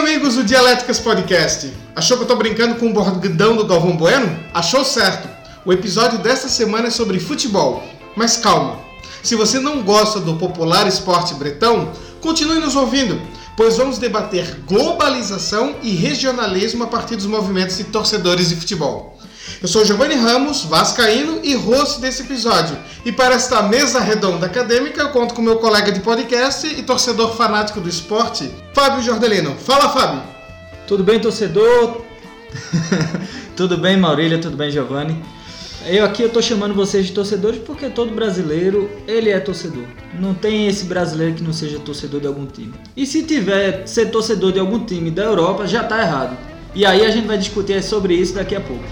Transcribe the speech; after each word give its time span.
amigos 0.00 0.34
do 0.34 0.42
Dialéticas 0.42 0.98
Podcast. 0.98 1.70
Achou 1.94 2.16
que 2.16 2.22
eu 2.22 2.26
tô 2.26 2.34
brincando 2.34 2.76
com 2.76 2.88
o 2.88 2.92
bordão 2.92 3.54
do 3.54 3.66
Galvão 3.66 3.98
Bueno? 3.98 4.34
Achou 4.54 4.82
certo. 4.82 5.28
O 5.62 5.74
episódio 5.74 6.18
desta 6.20 6.48
semana 6.48 6.88
é 6.88 6.90
sobre 6.90 7.20
futebol. 7.20 7.84
Mas 8.16 8.38
calma. 8.38 8.78
Se 9.22 9.36
você 9.36 9.60
não 9.60 9.82
gosta 9.82 10.18
do 10.18 10.36
popular 10.36 10.86
esporte 10.86 11.34
bretão, 11.34 11.92
continue 12.22 12.60
nos 12.60 12.76
ouvindo, 12.76 13.20
pois 13.54 13.76
vamos 13.76 13.98
debater 13.98 14.62
globalização 14.66 15.76
e 15.82 15.90
regionalismo 15.90 16.84
a 16.84 16.86
partir 16.86 17.16
dos 17.16 17.26
movimentos 17.26 17.76
de 17.76 17.84
torcedores 17.84 18.48
de 18.48 18.56
futebol. 18.56 19.18
Eu 19.62 19.68
sou 19.68 19.84
Giovanni 19.84 20.14
Ramos, 20.14 20.64
vascaíno 20.64 21.40
e 21.42 21.54
host 21.54 22.00
desse 22.00 22.22
episódio. 22.22 22.76
E 23.04 23.12
para 23.12 23.34
esta 23.34 23.62
mesa 23.62 24.00
redonda 24.00 24.46
acadêmica, 24.46 25.02
eu 25.02 25.10
conto 25.10 25.34
com 25.34 25.42
meu 25.42 25.56
colega 25.56 25.90
de 25.92 26.00
podcast 26.00 26.66
e 26.66 26.82
torcedor 26.82 27.34
fanático 27.36 27.80
do 27.80 27.88
esporte, 27.88 28.50
Fábio 28.74 29.02
Jordelino. 29.02 29.54
Fala, 29.56 29.90
Fábio! 29.90 30.22
Tudo 30.86 31.04
bem, 31.04 31.20
torcedor? 31.20 32.02
tudo 33.56 33.76
bem, 33.76 33.96
Maurília? 33.96 34.38
Tudo 34.38 34.56
bem, 34.56 34.70
Giovanni? 34.70 35.22
Eu 35.86 36.04
aqui 36.04 36.22
eu 36.22 36.28
tô 36.28 36.42
chamando 36.42 36.74
vocês 36.74 37.06
de 37.06 37.12
torcedores 37.12 37.60
porque 37.64 37.88
todo 37.88 38.14
brasileiro, 38.14 38.90
ele 39.06 39.30
é 39.30 39.40
torcedor. 39.40 39.84
Não 40.18 40.34
tem 40.34 40.66
esse 40.66 40.84
brasileiro 40.84 41.34
que 41.34 41.42
não 41.42 41.54
seja 41.54 41.78
torcedor 41.78 42.20
de 42.20 42.26
algum 42.26 42.46
time. 42.46 42.74
E 42.94 43.06
se 43.06 43.22
tiver 43.22 43.86
ser 43.86 44.10
torcedor 44.10 44.52
de 44.52 44.58
algum 44.58 44.84
time 44.84 45.10
da 45.10 45.22
Europa, 45.22 45.66
já 45.66 45.82
tá 45.82 46.00
errado. 46.02 46.49
E 46.74 46.86
aí 46.86 47.04
a 47.04 47.10
gente 47.10 47.26
vai 47.26 47.36
discutir 47.36 47.82
sobre 47.82 48.14
isso 48.14 48.34
daqui 48.34 48.54
a 48.54 48.60
pouco. 48.60 48.84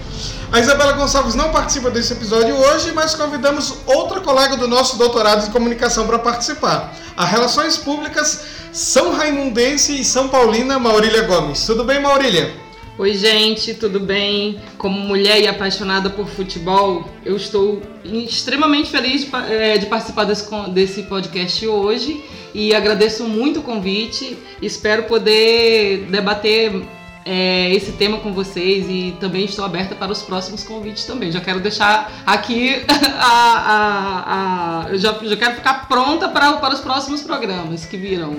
A 0.51 0.59
Isabela 0.59 0.93
Gonçalves 0.93 1.35
não 1.35 1.51
participa 1.51 1.89
desse 1.91 2.11
episódio 2.11 2.55
hoje, 2.55 2.91
mas 2.91 3.13
convidamos 3.13 3.75
outra 3.85 4.19
colega 4.19 4.57
do 4.57 4.67
nosso 4.67 4.97
doutorado 4.97 5.45
de 5.45 5.51
comunicação 5.51 6.07
para 6.07 6.19
participar. 6.19 6.93
A 7.15 7.23
Relações 7.23 7.77
Públicas 7.77 8.45
São 8.71 9.13
Raimundense 9.13 10.01
e 10.01 10.03
São 10.03 10.27
Paulina, 10.27 10.79
Maurília 10.79 11.21
Gomes. 11.21 11.65
Tudo 11.65 11.83
bem, 11.83 12.01
Maurília? 12.01 12.51
Oi, 12.97 13.13
gente, 13.13 13.75
tudo 13.75 13.97
bem? 13.97 14.59
Como 14.77 14.99
mulher 14.99 15.39
e 15.39 15.47
apaixonada 15.47 16.09
por 16.09 16.27
futebol, 16.27 17.07
eu 17.23 17.37
estou 17.37 17.81
extremamente 18.03 18.89
feliz 18.89 19.21
de, 19.21 19.29
é, 19.53 19.77
de 19.77 19.85
participar 19.85 20.25
desse, 20.25 20.49
desse 20.71 21.03
podcast 21.03 21.65
hoje 21.65 22.21
e 22.53 22.75
agradeço 22.75 23.23
muito 23.23 23.61
o 23.61 23.63
convite. 23.63 24.37
Espero 24.61 25.03
poder 25.03 26.07
debater 26.09 26.98
é, 27.25 27.73
esse 27.73 27.91
tema 27.93 28.19
com 28.19 28.33
vocês 28.33 28.85
e 28.89 29.15
também 29.19 29.45
estou 29.45 29.65
aberta 29.65 29.95
para 29.95 30.11
os 30.11 30.21
próximos 30.21 30.63
convites 30.63 31.05
também. 31.05 31.31
Já 31.31 31.41
quero 31.41 31.59
deixar 31.59 32.11
aqui 32.25 32.83
a. 33.19 33.31
a, 33.65 34.85
a 34.85 34.97
já, 34.97 35.13
já 35.21 35.37
quero 35.37 35.55
ficar 35.55 35.87
pronta 35.87 36.29
para, 36.29 36.53
para 36.53 36.73
os 36.73 36.79
próximos 36.79 37.21
programas 37.21 37.85
que 37.85 37.97
virão. 37.97 38.37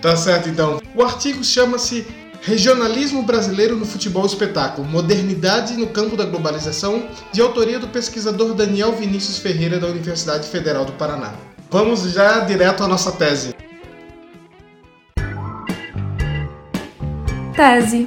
Tá 0.00 0.16
certo 0.16 0.48
então. 0.48 0.80
O 0.94 1.02
artigo 1.02 1.44
chama-se 1.44 2.06
Regionalismo 2.42 3.22
Brasileiro 3.22 3.76
no 3.76 3.84
Futebol 3.84 4.24
Espetáculo 4.24 4.88
Modernidade 4.88 5.76
no 5.76 5.88
Campo 5.88 6.16
da 6.16 6.24
Globalização, 6.24 7.06
de 7.32 7.40
autoria 7.40 7.78
do 7.78 7.88
pesquisador 7.88 8.54
Daniel 8.54 8.92
Vinícius 8.92 9.38
Ferreira 9.38 9.78
da 9.78 9.86
Universidade 9.86 10.48
Federal 10.48 10.84
do 10.84 10.92
Paraná. 10.92 11.34
Vamos 11.70 12.10
já 12.12 12.40
direto 12.40 12.82
à 12.82 12.88
nossa 12.88 13.12
tese. 13.12 13.54
Tese. 17.60 18.06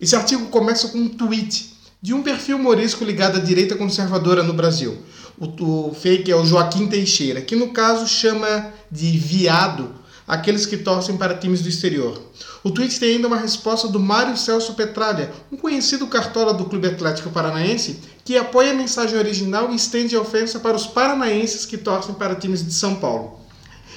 Esse 0.00 0.16
artigo 0.16 0.46
começa 0.46 0.88
com 0.88 0.98
um 0.98 1.08
tweet 1.08 1.72
de 2.02 2.12
um 2.12 2.24
perfil 2.24 2.56
humorístico 2.56 3.04
ligado 3.04 3.36
à 3.36 3.40
direita 3.40 3.76
conservadora 3.76 4.42
no 4.42 4.52
Brasil. 4.52 4.98
O, 5.38 5.88
o 5.90 5.94
fake 5.94 6.28
é 6.28 6.34
o 6.34 6.44
Joaquim 6.44 6.88
Teixeira, 6.88 7.40
que 7.40 7.54
no 7.54 7.68
caso 7.68 8.04
chama 8.08 8.72
de 8.90 9.16
viado 9.16 9.94
aqueles 10.26 10.66
que 10.66 10.76
torcem 10.76 11.16
para 11.16 11.36
times 11.36 11.62
do 11.62 11.68
exterior. 11.68 12.20
O 12.64 12.70
tweet 12.72 12.98
tem 12.98 13.14
ainda 13.14 13.28
uma 13.28 13.36
resposta 13.36 13.86
do 13.86 14.00
Mário 14.00 14.36
Celso 14.36 14.74
Petralha, 14.74 15.30
um 15.52 15.56
conhecido 15.56 16.08
cartola 16.08 16.52
do 16.52 16.64
Clube 16.64 16.88
Atlético 16.88 17.30
Paranaense, 17.30 18.00
que 18.24 18.36
apoia 18.36 18.72
a 18.72 18.74
mensagem 18.74 19.16
original 19.16 19.70
e 19.70 19.76
estende 19.76 20.16
a 20.16 20.20
ofensa 20.20 20.58
para 20.58 20.76
os 20.76 20.88
paranaenses 20.88 21.64
que 21.64 21.78
torcem 21.78 22.16
para 22.16 22.34
times 22.34 22.66
de 22.66 22.74
São 22.74 22.96
Paulo. 22.96 23.38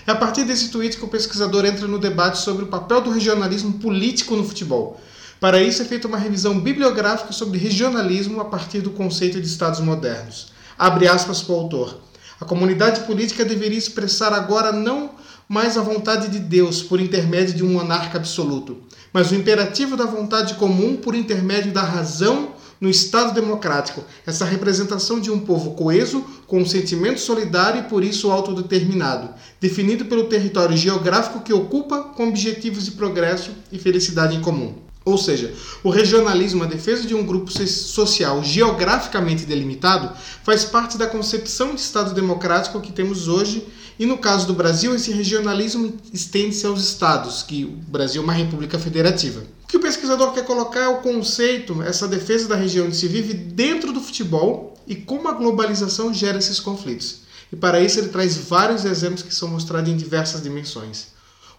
É 0.05 0.11
a 0.11 0.15
partir 0.15 0.43
desse 0.43 0.69
tweet 0.69 0.97
que 0.97 1.05
o 1.05 1.07
pesquisador 1.07 1.65
entra 1.65 1.87
no 1.87 1.99
debate 1.99 2.39
sobre 2.39 2.63
o 2.63 2.67
papel 2.67 3.01
do 3.01 3.11
regionalismo 3.11 3.73
político 3.73 4.35
no 4.35 4.43
futebol. 4.43 4.99
Para 5.39 5.61
isso 5.61 5.81
é 5.81 5.85
feita 5.85 6.07
uma 6.07 6.17
revisão 6.17 6.59
bibliográfica 6.59 7.31
sobre 7.31 7.57
regionalismo 7.57 8.39
a 8.41 8.45
partir 8.45 8.81
do 8.81 8.91
conceito 8.91 9.39
de 9.39 9.47
estados 9.47 9.79
modernos. 9.79 10.51
Abre 10.77 11.07
aspas 11.07 11.41
para 11.41 11.53
o 11.53 11.59
autor. 11.59 12.01
A 12.39 12.45
comunidade 12.45 13.01
política 13.01 13.45
deveria 13.45 13.77
expressar 13.77 14.33
agora 14.33 14.71
não 14.71 15.11
mais 15.47 15.77
a 15.77 15.81
vontade 15.81 16.29
de 16.29 16.39
Deus 16.39 16.81
por 16.81 16.99
intermédio 16.99 17.53
de 17.53 17.63
um 17.63 17.73
monarca 17.73 18.17
absoluto, 18.17 18.77
mas 19.11 19.31
o 19.31 19.35
imperativo 19.35 19.97
da 19.97 20.05
vontade 20.05 20.55
comum 20.55 20.95
por 20.95 21.13
intermédio 21.13 21.71
da 21.71 21.83
razão 21.83 22.50
no 22.81 22.89
Estado 22.89 23.35
democrático, 23.35 24.03
essa 24.25 24.43
representação 24.43 25.19
de 25.19 25.29
um 25.29 25.39
povo 25.39 25.75
coeso, 25.75 26.25
com 26.47 26.59
um 26.59 26.65
sentimento 26.65 27.19
solidário 27.19 27.81
e 27.81 27.83
por 27.83 28.03
isso 28.03 28.31
autodeterminado, 28.31 29.29
definido 29.59 30.05
pelo 30.05 30.23
território 30.23 30.75
geográfico 30.75 31.41
que 31.41 31.53
ocupa 31.53 32.01
com 32.01 32.27
objetivos 32.27 32.85
de 32.85 32.91
progresso 32.91 33.51
e 33.71 33.77
felicidade 33.77 34.35
em 34.35 34.41
comum. 34.41 34.73
Ou 35.05 35.15
seja, 35.15 35.53
o 35.83 35.91
regionalismo, 35.91 36.63
a 36.63 36.67
defesa 36.67 37.07
de 37.07 37.13
um 37.13 37.23
grupo 37.23 37.51
social 37.51 38.43
geograficamente 38.43 39.45
delimitado, 39.45 40.11
faz 40.43 40.65
parte 40.65 40.97
da 40.97 41.05
concepção 41.05 41.75
de 41.75 41.81
Estado 41.81 42.15
democrático 42.15 42.81
que 42.81 42.91
temos 42.91 43.27
hoje, 43.27 43.63
e 43.99 44.07
no 44.07 44.17
caso 44.17 44.47
do 44.47 44.53
Brasil, 44.55 44.95
esse 44.95 45.11
regionalismo 45.11 45.93
estende-se 46.11 46.65
aos 46.65 46.83
estados, 46.83 47.43
que 47.43 47.63
o 47.65 47.71
Brasil 47.71 48.21
é 48.21 48.23
uma 48.23 48.33
república 48.33 48.79
federativa 48.79 49.43
que 49.71 49.77
o 49.77 49.79
pesquisador 49.79 50.33
quer 50.33 50.43
colocar 50.43 50.81
é 50.81 50.87
o 50.89 50.97
conceito, 50.97 51.81
essa 51.81 52.05
defesa 52.05 52.45
da 52.45 52.57
região 52.57 52.87
onde 52.87 52.97
se 52.97 53.07
vive 53.07 53.33
dentro 53.33 53.93
do 53.93 54.01
futebol 54.01 54.73
e 54.85 54.95
como 54.97 55.29
a 55.29 55.31
globalização 55.31 56.13
gera 56.13 56.37
esses 56.37 56.59
conflitos. 56.59 57.21
E 57.49 57.55
para 57.55 57.79
isso 57.79 57.97
ele 57.97 58.09
traz 58.09 58.35
vários 58.35 58.83
exemplos 58.83 59.23
que 59.23 59.33
são 59.33 59.47
mostrados 59.47 59.89
em 59.89 59.95
diversas 59.95 60.43
dimensões. 60.43 61.07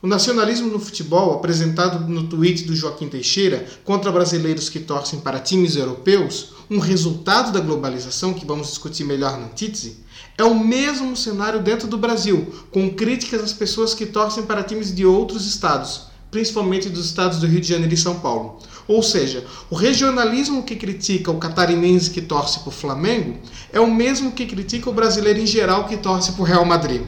O 0.03 0.07
nacionalismo 0.07 0.69
no 0.69 0.79
futebol, 0.79 1.33
apresentado 1.33 2.07
no 2.07 2.25
tweet 2.25 2.65
do 2.65 2.77
Joaquim 2.77 3.09
Teixeira 3.09 3.67
contra 3.83 4.13
brasileiros 4.13 4.69
que 4.69 4.81
torcem 4.81 5.21
para 5.21 5.41
times 5.41 5.77
europeus, 5.77 6.53
um 6.71 6.79
resultado 6.79 7.51
da 7.51 7.61
globalização 7.61 8.35
que 8.35 8.45
vamos 8.45 8.69
discutir 8.69 9.05
melhor 9.05 9.39
na 9.39 9.47
antítese, 9.47 10.05
é 10.37 10.45
o 10.45 10.55
mesmo 10.55 11.17
cenário 11.17 11.63
dentro 11.63 11.89
do 11.89 11.97
Brasil, 11.97 12.53
com 12.71 12.91
críticas 12.91 13.43
às 13.43 13.55
pessoas 13.55 13.95
que 13.95 14.05
torcem 14.05 14.43
para 14.43 14.63
times 14.63 14.95
de 14.95 15.07
outros 15.07 15.47
estados, 15.47 16.12
principalmente 16.33 16.89
dos 16.89 17.05
estados 17.05 17.39
do 17.39 17.47
Rio 17.47 17.61
de 17.61 17.69
Janeiro 17.69 17.93
e 17.93 17.97
São 17.97 18.19
Paulo. 18.19 18.59
Ou 18.89 19.03
seja, 19.03 19.45
o 19.71 19.77
regionalismo 19.77 20.63
que 20.63 20.75
critica 20.75 21.31
o 21.31 21.39
catarinense 21.39 22.11
que 22.11 22.23
torce 22.23 22.61
para 22.61 22.71
o 22.71 22.73
Flamengo 22.73 23.39
é 23.71 23.79
o 23.79 23.89
mesmo 23.89 24.33
que 24.33 24.47
critica 24.47 24.89
o 24.89 24.95
brasileiro 24.95 25.39
em 25.39 25.47
geral 25.47 25.85
que 25.85 25.99
torce 25.99 26.33
para 26.33 26.41
o 26.41 26.45
Real 26.45 26.65
Madrid. 26.65 27.03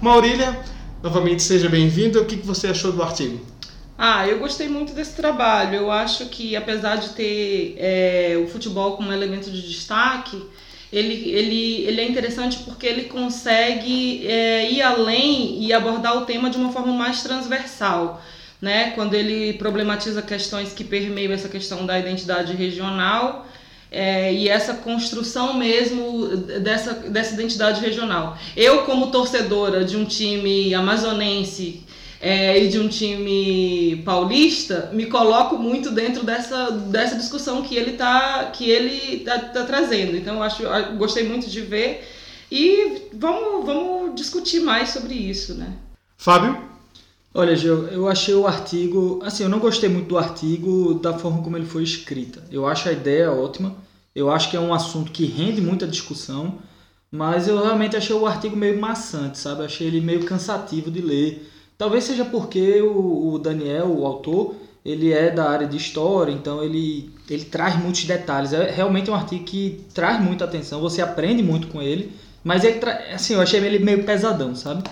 Maurília, 0.00 0.60
novamente 1.00 1.44
seja 1.44 1.68
bem-vinda. 1.68 2.20
O 2.20 2.24
que 2.24 2.34
você 2.36 2.66
achou 2.66 2.90
do 2.90 3.02
artigo? 3.04 3.40
Ah, 3.96 4.26
eu 4.26 4.40
gostei 4.40 4.68
muito 4.68 4.92
desse 4.92 5.14
trabalho. 5.14 5.76
Eu 5.76 5.90
acho 5.90 6.26
que, 6.26 6.56
apesar 6.56 6.96
de 6.96 7.10
ter 7.10 7.76
é, 7.78 8.36
o 8.44 8.48
futebol 8.48 8.96
como 8.96 9.12
elemento 9.12 9.48
de 9.48 9.62
destaque, 9.62 10.42
ele, 10.92 11.30
ele, 11.30 11.84
ele 11.84 12.00
é 12.00 12.08
interessante 12.08 12.58
porque 12.64 12.84
ele 12.84 13.04
consegue 13.04 14.26
é, 14.26 14.68
ir 14.72 14.82
além 14.82 15.62
e 15.62 15.72
abordar 15.72 16.16
o 16.18 16.26
tema 16.26 16.50
de 16.50 16.58
uma 16.58 16.72
forma 16.72 16.92
mais 16.92 17.22
transversal 17.22 18.20
né? 18.60 18.90
Quando 18.92 19.14
ele 19.14 19.54
problematiza 19.54 20.22
questões 20.22 20.72
que 20.72 20.84
permeiam 20.84 21.32
essa 21.32 21.48
questão 21.48 21.84
da 21.84 21.98
identidade 21.98 22.54
regional 22.54 23.46
é, 23.90 24.32
e 24.32 24.48
essa 24.48 24.74
construção 24.74 25.54
mesmo 25.54 26.28
dessa, 26.60 26.94
dessa 26.94 27.34
identidade 27.34 27.80
regional. 27.80 28.36
Eu, 28.56 28.82
como 28.82 29.10
torcedora 29.10 29.84
de 29.84 29.96
um 29.96 30.04
time 30.04 30.74
amazonense 30.74 31.84
é, 32.20 32.62
e 32.62 32.68
de 32.68 32.78
um 32.78 32.88
time 32.88 34.02
paulista, 34.04 34.90
me 34.92 35.06
coloco 35.06 35.56
muito 35.56 35.90
dentro 35.90 36.24
dessa, 36.24 36.70
dessa 36.70 37.16
discussão 37.16 37.62
que 37.62 37.76
ele 37.76 37.92
está 37.92 38.50
que 38.52 38.68
ele 38.68 39.20
tá, 39.20 39.38
tá, 39.38 39.64
trazendo. 39.64 40.16
Então, 40.16 40.36
eu 40.36 40.42
acho, 40.42 40.62
eu 40.62 40.96
gostei 40.96 41.24
muito 41.24 41.48
de 41.48 41.60
ver 41.60 42.06
e 42.50 43.08
vamos, 43.12 43.64
vamos 43.64 44.14
discutir 44.14 44.60
mais 44.60 44.90
sobre 44.90 45.14
isso, 45.14 45.54
né? 45.54 45.72
Fábio? 46.16 46.75
Olha, 47.38 47.54
Gil, 47.54 47.86
eu 47.88 48.08
achei 48.08 48.34
o 48.34 48.46
artigo. 48.46 49.20
Assim, 49.22 49.42
eu 49.42 49.50
não 49.50 49.58
gostei 49.58 49.90
muito 49.90 50.08
do 50.08 50.16
artigo 50.16 50.94
da 50.94 51.18
forma 51.18 51.42
como 51.42 51.54
ele 51.54 51.66
foi 51.66 51.82
escrita. 51.82 52.42
Eu 52.50 52.66
acho 52.66 52.88
a 52.88 52.92
ideia 52.92 53.30
ótima. 53.30 53.76
Eu 54.14 54.30
acho 54.30 54.50
que 54.50 54.56
é 54.56 54.60
um 54.60 54.72
assunto 54.72 55.12
que 55.12 55.26
rende 55.26 55.60
muita 55.60 55.86
discussão. 55.86 56.54
Mas 57.12 57.46
eu 57.46 57.62
realmente 57.62 57.94
achei 57.94 58.16
o 58.16 58.24
artigo 58.26 58.56
meio 58.56 58.80
maçante, 58.80 59.36
sabe? 59.36 59.62
achei 59.66 59.86
ele 59.86 60.00
meio 60.00 60.24
cansativo 60.24 60.90
de 60.90 61.02
ler. 61.02 61.46
Talvez 61.76 62.04
seja 62.04 62.24
porque 62.24 62.80
o, 62.80 63.34
o 63.34 63.38
Daniel, 63.38 63.88
o 63.88 64.06
autor, 64.06 64.54
ele 64.82 65.12
é 65.12 65.30
da 65.30 65.50
área 65.50 65.66
de 65.66 65.76
história, 65.76 66.32
então 66.32 66.64
ele, 66.64 67.10
ele 67.28 67.44
traz 67.44 67.78
muitos 67.78 68.04
detalhes. 68.04 68.54
É 68.54 68.70
realmente 68.70 69.10
um 69.10 69.14
artigo 69.14 69.44
que 69.44 69.84
traz 69.92 70.24
muita 70.24 70.46
atenção, 70.46 70.80
você 70.80 71.02
aprende 71.02 71.42
muito 71.42 71.66
com 71.66 71.82
ele. 71.82 72.12
Mas 72.42 72.64
ele 72.64 72.80
assim, 73.12 73.34
eu 73.34 73.42
achei 73.42 73.60
ele 73.62 73.78
meio 73.78 74.04
pesadão, 74.04 74.54
sabe? 74.54 74.84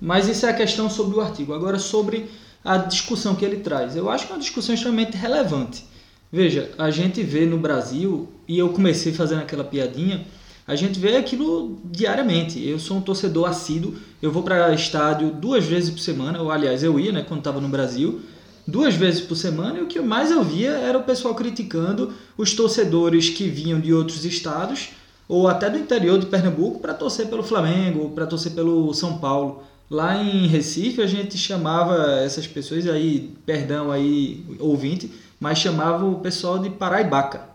Mas 0.00 0.28
isso 0.28 0.46
é 0.46 0.50
a 0.50 0.54
questão 0.54 0.88
sobre 0.88 1.16
o 1.16 1.20
artigo. 1.20 1.52
Agora, 1.52 1.78
sobre 1.78 2.28
a 2.64 2.76
discussão 2.76 3.34
que 3.34 3.44
ele 3.44 3.56
traz. 3.56 3.96
Eu 3.96 4.10
acho 4.10 4.26
que 4.26 4.32
é 4.32 4.36
uma 4.36 4.40
discussão 4.40 4.74
extremamente 4.74 5.16
relevante. 5.16 5.84
Veja, 6.32 6.70
a 6.78 6.90
gente 6.90 7.22
vê 7.22 7.44
no 7.44 7.58
Brasil, 7.58 8.28
e 8.46 8.58
eu 8.58 8.68
comecei 8.68 9.12
fazendo 9.12 9.40
aquela 9.40 9.64
piadinha, 9.64 10.26
a 10.66 10.76
gente 10.76 11.00
vê 11.00 11.16
aquilo 11.16 11.80
diariamente. 11.84 12.64
Eu 12.64 12.78
sou 12.78 12.98
um 12.98 13.00
torcedor 13.00 13.48
assíduo, 13.48 13.94
eu 14.22 14.30
vou 14.30 14.42
para 14.42 14.72
estádio 14.72 15.32
duas 15.32 15.64
vezes 15.64 15.90
por 15.90 15.98
semana, 15.98 16.40
ou 16.40 16.50
aliás, 16.50 16.84
eu 16.84 17.00
ia, 17.00 17.10
né, 17.10 17.24
quando 17.26 17.40
estava 17.40 17.60
no 17.60 17.68
Brasil, 17.68 18.20
duas 18.66 18.94
vezes 18.94 19.20
por 19.20 19.34
semana, 19.34 19.80
e 19.80 19.82
o 19.82 19.86
que 19.86 20.00
mais 20.00 20.30
eu 20.30 20.44
via 20.44 20.70
era 20.70 20.96
o 20.96 21.02
pessoal 21.02 21.34
criticando 21.34 22.12
os 22.38 22.54
torcedores 22.54 23.28
que 23.30 23.48
vinham 23.48 23.80
de 23.80 23.92
outros 23.92 24.24
estados, 24.24 24.90
ou 25.26 25.48
até 25.48 25.68
do 25.68 25.78
interior 25.78 26.18
de 26.18 26.26
Pernambuco, 26.26 26.78
para 26.78 26.94
torcer 26.94 27.26
pelo 27.26 27.42
Flamengo, 27.42 28.10
para 28.10 28.26
torcer 28.26 28.52
pelo 28.52 28.92
São 28.94 29.18
Paulo. 29.18 29.64
Lá 29.90 30.22
em 30.22 30.46
Recife 30.46 31.02
a 31.02 31.06
gente 31.06 31.36
chamava 31.36 32.20
essas 32.20 32.46
pessoas 32.46 32.86
aí, 32.86 33.34
perdão 33.44 33.90
aí, 33.90 34.44
ouvinte, 34.60 35.10
mas 35.40 35.58
chamava 35.58 36.06
o 36.06 36.20
pessoal 36.20 36.60
de 36.60 36.70
Paraibaca, 36.70 37.48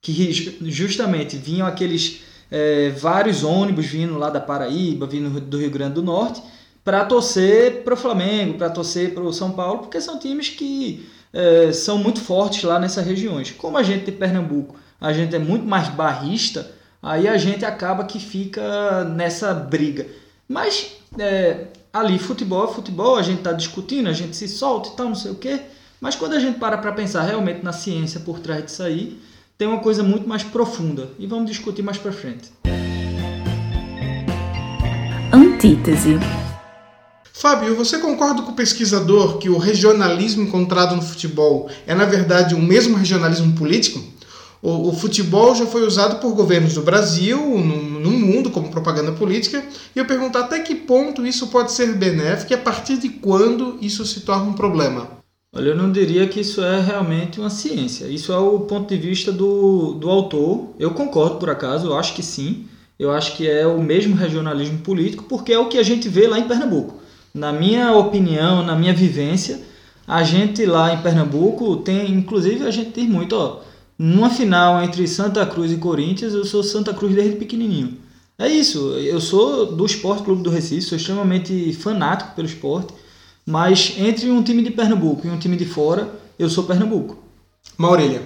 que 0.00 0.32
justamente 0.62 1.36
vinham 1.36 1.66
aqueles 1.66 2.20
é, 2.48 2.90
vários 2.90 3.42
ônibus 3.42 3.86
vindo 3.86 4.16
lá 4.16 4.30
da 4.30 4.40
Paraíba, 4.40 5.04
vindo 5.04 5.40
do 5.40 5.58
Rio 5.58 5.70
Grande 5.70 5.94
do 5.94 6.02
Norte, 6.02 6.40
para 6.84 7.04
torcer 7.04 7.82
para 7.82 7.94
o 7.94 7.96
Flamengo, 7.96 8.56
para 8.56 8.70
torcer 8.70 9.12
para 9.12 9.24
o 9.24 9.32
São 9.32 9.50
Paulo, 9.50 9.80
porque 9.80 10.00
são 10.00 10.16
times 10.16 10.48
que 10.48 11.08
é, 11.32 11.72
são 11.72 11.98
muito 11.98 12.20
fortes 12.20 12.62
lá 12.62 12.78
nessas 12.78 13.04
regiões. 13.04 13.50
Como 13.50 13.76
a 13.76 13.82
gente 13.82 14.04
de 14.04 14.12
Pernambuco, 14.12 14.76
a 15.00 15.12
gente 15.12 15.34
é 15.34 15.40
muito 15.40 15.66
mais 15.66 15.88
barrista, 15.88 16.70
aí 17.02 17.26
a 17.26 17.36
gente 17.36 17.64
acaba 17.64 18.04
que 18.04 18.20
fica 18.20 19.04
nessa 19.04 19.52
briga. 19.52 20.06
Mas 20.48 20.92
é, 21.18 21.66
ali 21.92 22.18
futebol 22.18 22.64
é 22.64 22.72
futebol, 22.72 23.16
a 23.16 23.22
gente 23.22 23.38
está 23.38 23.52
discutindo, 23.52 24.08
a 24.08 24.12
gente 24.12 24.36
se 24.36 24.48
solta 24.48 24.90
e 24.90 24.92
tal, 24.92 25.08
não 25.08 25.14
sei 25.14 25.32
o 25.32 25.34
quê. 25.34 25.60
Mas 26.00 26.14
quando 26.14 26.34
a 26.34 26.40
gente 26.40 26.58
para 26.58 26.78
para 26.78 26.92
pensar 26.92 27.22
realmente 27.22 27.62
na 27.62 27.72
ciência 27.72 28.20
por 28.20 28.38
trás 28.38 28.64
disso 28.64 28.82
aí, 28.82 29.20
tem 29.58 29.68
uma 29.68 29.80
coisa 29.80 30.02
muito 30.02 30.28
mais 30.28 30.42
profunda. 30.42 31.10
E 31.18 31.26
vamos 31.26 31.50
discutir 31.50 31.82
mais 31.82 31.98
para 31.98 32.12
frente. 32.12 32.50
Antítese. 35.32 36.18
Fábio, 37.32 37.74
você 37.74 37.98
concorda 37.98 38.42
com 38.42 38.52
o 38.52 38.54
pesquisador 38.54 39.38
que 39.38 39.48
o 39.48 39.58
regionalismo 39.58 40.42
encontrado 40.42 40.94
no 40.94 41.02
futebol 41.02 41.70
é, 41.86 41.94
na 41.94 42.04
verdade, 42.04 42.54
o 42.54 42.60
mesmo 42.60 42.96
regionalismo 42.96 43.54
político? 43.54 44.02
O, 44.62 44.90
o, 44.90 44.92
futebol 44.92 45.54
já 45.54 45.64
foi 45.64 45.86
usado 45.86 46.20
por 46.20 46.34
governos 46.34 46.74
do 46.74 46.82
Brasil, 46.82 47.38
no, 47.38 48.00
no, 48.00 48.10
mundo, 48.10 48.50
como 48.50 48.70
propaganda 48.70 49.10
política, 49.12 49.64
e 49.96 49.98
eu 49.98 50.04
pergunto 50.04 50.36
até 50.36 50.60
que 50.60 50.74
ponto 50.74 51.26
isso 51.26 51.46
pode 51.46 51.72
ser 51.72 51.94
benéfico 51.94 52.52
e 52.52 52.54
a 52.54 52.58
partir 52.58 52.98
de 52.98 53.08
quando 53.08 53.78
isso 53.80 54.04
se 54.04 54.20
torna 54.20 54.44
um 54.44 54.52
problema. 54.52 55.08
Olha, 55.52 55.70
eu 55.70 55.76
não 55.76 55.90
diria 55.90 56.28
que 56.28 56.40
isso 56.40 56.62
é 56.62 56.78
realmente 56.78 57.40
uma 57.40 57.48
ciência. 57.48 58.04
Isso 58.04 58.32
é 58.32 58.38
o 58.38 58.60
ponto 58.60 58.88
de 58.88 59.00
vista 59.00 59.32
do, 59.32 59.94
do 59.94 60.08
autor. 60.08 60.68
Eu 60.78 60.92
concordo, 60.92 61.36
por 61.36 61.50
acaso, 61.50 61.88
eu 61.88 61.98
acho 61.98 62.14
que 62.14 62.22
sim. 62.22 62.66
Eu 62.98 63.10
acho 63.10 63.36
que 63.36 63.48
é 63.48 63.66
o 63.66 63.82
mesmo 63.82 64.14
regionalismo 64.14 64.78
político, 64.78 65.24
porque 65.24 65.52
é 65.52 65.58
o 65.58 65.68
que 65.68 65.78
a 65.78 65.82
gente 65.82 66.08
vê 66.08 66.28
lá 66.28 66.38
em 66.38 66.46
Pernambuco. 66.46 67.00
Na 67.34 67.50
minha 67.52 67.92
opinião, 67.96 68.62
na 68.62 68.76
minha 68.76 68.92
vivência, 68.92 69.60
a 70.06 70.22
gente 70.22 70.64
lá 70.66 70.92
em 70.94 71.02
Pernambuco 71.02 71.78
tem, 71.78 72.12
inclusive, 72.12 72.66
a 72.66 72.70
gente 72.70 72.90
tem 72.90 73.08
muito, 73.08 73.34
ó 73.34 73.69
numa 74.02 74.30
final 74.30 74.82
entre 74.82 75.06
Santa 75.06 75.44
Cruz 75.44 75.70
e 75.70 75.76
Corinthians, 75.76 76.32
eu 76.32 76.42
sou 76.42 76.62
Santa 76.62 76.94
Cruz 76.94 77.14
desde 77.14 77.36
pequenininho. 77.36 77.98
É 78.38 78.48
isso, 78.48 78.94
eu 78.94 79.20
sou 79.20 79.76
do 79.76 79.84
Esporte 79.84 80.22
Clube 80.22 80.42
do 80.42 80.48
Recife, 80.48 80.80
sou 80.80 80.96
extremamente 80.96 81.74
fanático 81.74 82.34
pelo 82.34 82.48
esporte, 82.48 82.94
mas 83.44 83.94
entre 83.98 84.30
um 84.30 84.42
time 84.42 84.62
de 84.62 84.70
Pernambuco 84.70 85.26
e 85.26 85.30
um 85.30 85.38
time 85.38 85.54
de 85.54 85.66
fora, 85.66 86.08
eu 86.38 86.48
sou 86.48 86.64
Pernambuco. 86.64 87.18
Maurília. 87.76 88.22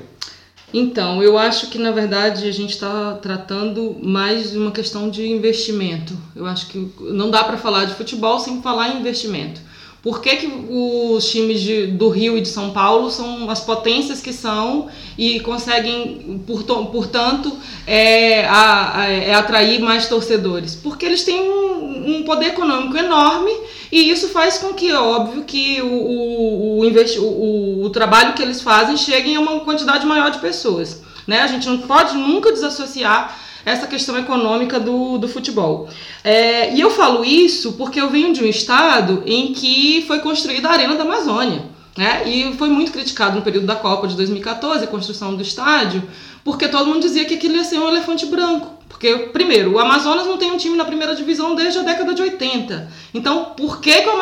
Então, 0.73 1.21
eu 1.21 1.37
acho 1.37 1.69
que 1.71 1.79
na 1.79 1.91
verdade 1.91 2.47
a 2.47 2.53
gente 2.53 2.75
está 2.75 3.15
tratando 3.15 3.97
mais 4.01 4.53
de 4.53 4.59
uma 4.59 4.71
questão 4.71 5.11
de 5.11 5.27
investimento. 5.27 6.17
Eu 6.37 6.47
acho 6.47 6.69
que 6.69 6.89
não 7.01 7.33
dá 7.33 7.43
para 7.43 7.57
falar 7.57 7.87
de 7.87 7.95
futebol 7.95 8.39
sem 8.39 8.63
falar 8.63 8.91
em 8.91 9.01
investimento. 9.01 9.61
Por 10.05 10.21
que, 10.21 10.37
que 10.37 10.67
os 10.69 11.27
times 11.31 11.63
de, 11.63 11.87
do 11.87 12.11
Rio 12.11 12.37
e 12.37 12.43
de 12.43 12.49
São 12.49 12.73
Paulo 12.73 13.11
são 13.11 13.49
as 13.49 13.61
potências 13.61 14.21
que 14.21 14.35
são 14.35 14.89
e 15.17 15.41
conseguem, 15.41 16.43
portanto, 16.47 17.51
é, 17.87 18.45
a, 18.45 19.01
a, 19.01 19.09
é 19.09 19.33
atrair 19.33 19.81
mais 19.81 20.07
torcedores? 20.07 20.75
Porque 20.75 21.07
eles 21.07 21.25
têm 21.25 21.41
um, 21.41 22.19
um, 22.19 22.23
poder 22.23 22.49
econômico 22.49 22.99
enorme 22.99 23.51
e 23.91 24.11
isso 24.11 24.29
faz 24.29 24.59
com 24.59 24.75
que, 24.75 24.93
óbvio, 24.93 25.43
que 25.45 25.81
o, 25.81 25.87
o, 25.87 26.81
o, 26.81 27.23
o, 27.23 27.85
o 27.87 27.89
trabalho 27.89 28.35
que 28.35 28.43
eles 28.43 28.61
fazem 28.61 28.99
chegue 28.99 29.35
a 29.35 29.41
uma 29.41 29.61
quantidade 29.61 30.05
maior 30.05 30.31
de 30.31 30.39
pessoas. 30.39 31.03
Né? 31.27 31.41
A 31.41 31.47
gente 31.47 31.67
não 31.67 31.79
pode 31.79 32.15
nunca 32.15 32.53
desassociar 32.53 33.39
essa 33.65 33.87
questão 33.87 34.19
econômica 34.19 34.79
do, 34.79 35.19
do 35.19 35.29
futebol. 35.29 35.89
É, 36.23 36.75
e 36.75 36.81
eu 36.81 36.91
falo 36.91 37.25
isso 37.25 37.73
porque 37.75 38.01
eu 38.01 38.11
venho 38.11 38.33
de 38.33 38.43
um 38.43 38.47
estado 38.47 39.23
em 39.27 39.53
que 39.53 40.05
foi 40.07 40.21
construída 40.21 40.69
a 40.69 40.73
Arena 40.73 40.95
da 40.95 41.05
Amazônia. 41.05 41.63
Né? 41.97 42.29
E 42.29 42.55
foi 42.55 42.69
muito 42.69 42.91
criticado 42.91 43.37
no 43.37 43.43
período 43.43 43.67
da 43.67 43.77
Copa 43.77 44.09
de 44.09 44.17
2014, 44.17 44.85
a 44.85 44.89
construção 44.89 45.37
do 45.37 45.43
estádio, 45.43 46.03
porque 46.43 46.67
todo 46.67 46.87
mundo 46.87 47.01
dizia 47.01 47.25
que 47.25 47.35
aquilo 47.35 47.55
ia 47.55 47.65
ser 47.65 47.79
um 47.79 47.89
elefante 47.89 48.27
branco. 48.27 48.75
Porque, 48.89 49.13
primeiro, 49.33 49.73
o 49.73 49.79
Amazonas 49.79 50.27
não 50.27 50.37
tem 50.37 50.53
um 50.53 50.57
time 50.57 50.77
na 50.77 50.85
primeira 50.85 51.15
divisão 51.15 51.55
desde 51.55 51.79
a 51.79 51.83
década 51.83 52.15
de 52.15 52.23
80. 52.23 52.89
Então, 53.13 53.53
por 53.57 53.81
que, 53.81 54.03
que 54.03 54.09
o 54.09 54.19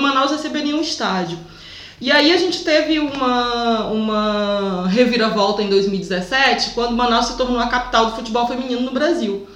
Manaus 0.00 0.30
receberia 0.30 0.76
um 0.76 0.80
estádio? 0.80 1.38
E 2.04 2.12
aí 2.12 2.34
a 2.34 2.36
gente 2.36 2.62
teve 2.62 2.98
uma, 2.98 3.86
uma 3.86 4.86
reviravolta 4.88 5.62
em 5.62 5.70
2017, 5.70 6.72
quando 6.74 6.94
Manaus 6.94 7.28
se 7.28 7.36
tornou 7.38 7.58
a 7.58 7.66
capital 7.66 8.10
do 8.10 8.16
futebol 8.16 8.46
feminino 8.46 8.82
no 8.82 8.90
Brasil. 8.90 9.46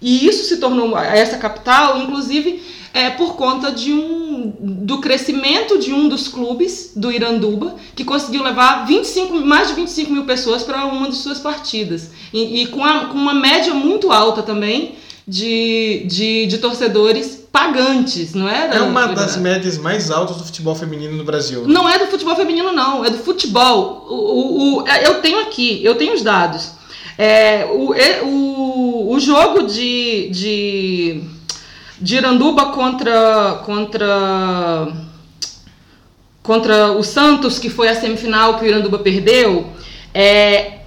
E 0.00 0.26
isso 0.26 0.44
se 0.44 0.56
tornou 0.56 0.96
essa 0.96 1.36
capital, 1.36 1.98
inclusive, 1.98 2.62
é 2.94 3.10
por 3.10 3.36
conta 3.36 3.70
de 3.70 3.92
um, 3.92 4.54
do 4.58 5.02
crescimento 5.02 5.78
de 5.78 5.92
um 5.92 6.08
dos 6.08 6.28
clubes 6.28 6.92
do 6.96 7.12
Iranduba, 7.12 7.76
que 7.94 8.06
conseguiu 8.06 8.42
levar 8.42 8.86
25, 8.86 9.34
mais 9.44 9.68
de 9.68 9.74
25 9.74 10.10
mil 10.10 10.24
pessoas 10.24 10.62
para 10.62 10.86
uma 10.86 11.10
de 11.10 11.16
suas 11.16 11.38
partidas. 11.38 12.12
E, 12.32 12.62
e 12.62 12.66
com, 12.68 12.82
a, 12.82 13.04
com 13.08 13.18
uma 13.18 13.34
média 13.34 13.74
muito 13.74 14.10
alta 14.10 14.42
também 14.42 14.94
de, 15.28 16.04
de, 16.06 16.46
de 16.46 16.58
torcedores 16.58 17.46
pagantes, 17.52 18.32
não 18.32 18.48
era? 18.48 18.76
É 18.76 18.80
uma 18.80 19.08
das 19.08 19.36
médias 19.36 19.76
mais 19.76 20.10
altas 20.10 20.38
do 20.38 20.44
futebol 20.44 20.74
feminino 20.74 21.14
no 21.16 21.24
Brasil. 21.24 21.66
Não 21.66 21.86
é 21.86 21.98
do 21.98 22.06
futebol 22.06 22.34
feminino, 22.34 22.72
não, 22.72 23.04
é 23.04 23.10
do 23.10 23.18
futebol. 23.18 24.06
O, 24.08 24.14
o, 24.14 24.82
o 24.82 24.88
é, 24.88 25.06
eu 25.06 25.20
tenho 25.20 25.40
aqui, 25.40 25.84
eu 25.84 25.96
tenho 25.96 26.14
os 26.14 26.22
dados. 26.22 26.72
É, 27.18 27.66
o, 27.66 27.92
o, 28.26 29.12
o 29.12 29.20
jogo 29.20 29.64
de, 29.64 30.30
de, 30.30 31.20
de 32.00 32.16
Iranduba 32.16 32.66
contra, 32.66 33.60
contra, 33.66 34.88
contra 36.42 36.92
o 36.92 37.02
Santos, 37.02 37.58
que 37.58 37.68
foi 37.68 37.88
a 37.88 38.00
semifinal 38.00 38.58
que 38.58 38.64
o 38.64 38.68
Iranduba 38.68 38.98
perdeu, 39.00 39.66
é, 40.14 40.77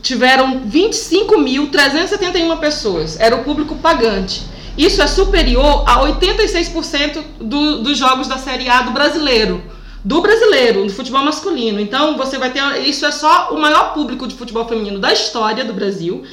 tiveram 0.00 0.60
25.371 0.60 2.58
pessoas. 2.58 3.18
Era 3.20 3.36
o 3.36 3.44
público 3.44 3.76
pagante. 3.76 4.42
Isso 4.76 5.02
é 5.02 5.06
superior 5.06 5.84
a 5.86 6.00
86% 6.00 7.22
do, 7.40 7.82
dos 7.82 7.98
jogos 7.98 8.26
da 8.28 8.38
Série 8.38 8.68
A 8.68 8.82
do 8.82 8.92
brasileiro. 8.92 9.62
Do 10.04 10.20
brasileiro, 10.20 10.84
do 10.84 10.92
futebol 10.92 11.22
masculino. 11.22 11.78
Então, 11.78 12.16
você 12.16 12.38
vai 12.38 12.50
ter. 12.50 12.60
Isso 12.86 13.06
é 13.06 13.12
só 13.12 13.50
o 13.52 13.60
maior 13.60 13.92
público 13.94 14.26
de 14.26 14.34
futebol 14.34 14.66
feminino 14.66 14.98
da 14.98 15.12
história 15.12 15.64
do 15.64 15.72
Brasil. 15.72 16.24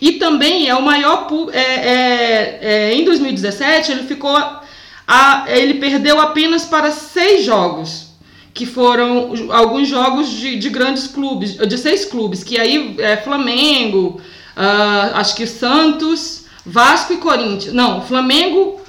E 0.00 0.12
também 0.12 0.68
é 0.68 0.74
o 0.74 0.82
maior. 0.82 1.26
É, 1.52 1.60
é, 1.60 2.58
é, 2.60 2.94
em 2.94 3.04
2017, 3.04 3.92
ele 3.92 4.02
ficou. 4.02 4.36
A, 5.06 5.44
ele 5.48 5.74
perdeu 5.74 6.20
apenas 6.20 6.64
para 6.64 6.90
seis 6.90 7.44
jogos 7.44 8.13
que 8.54 8.64
foram 8.64 9.32
alguns 9.50 9.88
jogos 9.88 10.30
de, 10.30 10.56
de, 10.56 10.70
grandes 10.70 11.08
clubes, 11.08 11.56
de 11.56 11.76
seis 11.76 12.04
clubes, 12.04 12.44
que 12.44 12.56
aí 12.58 12.94
é 13.00 13.16
Flamengo, 13.16 14.20
uh, 14.56 15.16
acho 15.16 15.34
que 15.34 15.44
Santos, 15.44 16.44
Vasco 16.64 17.12
e 17.12 17.16
Corinthians. 17.16 17.74
Não, 17.74 18.00
Flamengo, 18.00 18.80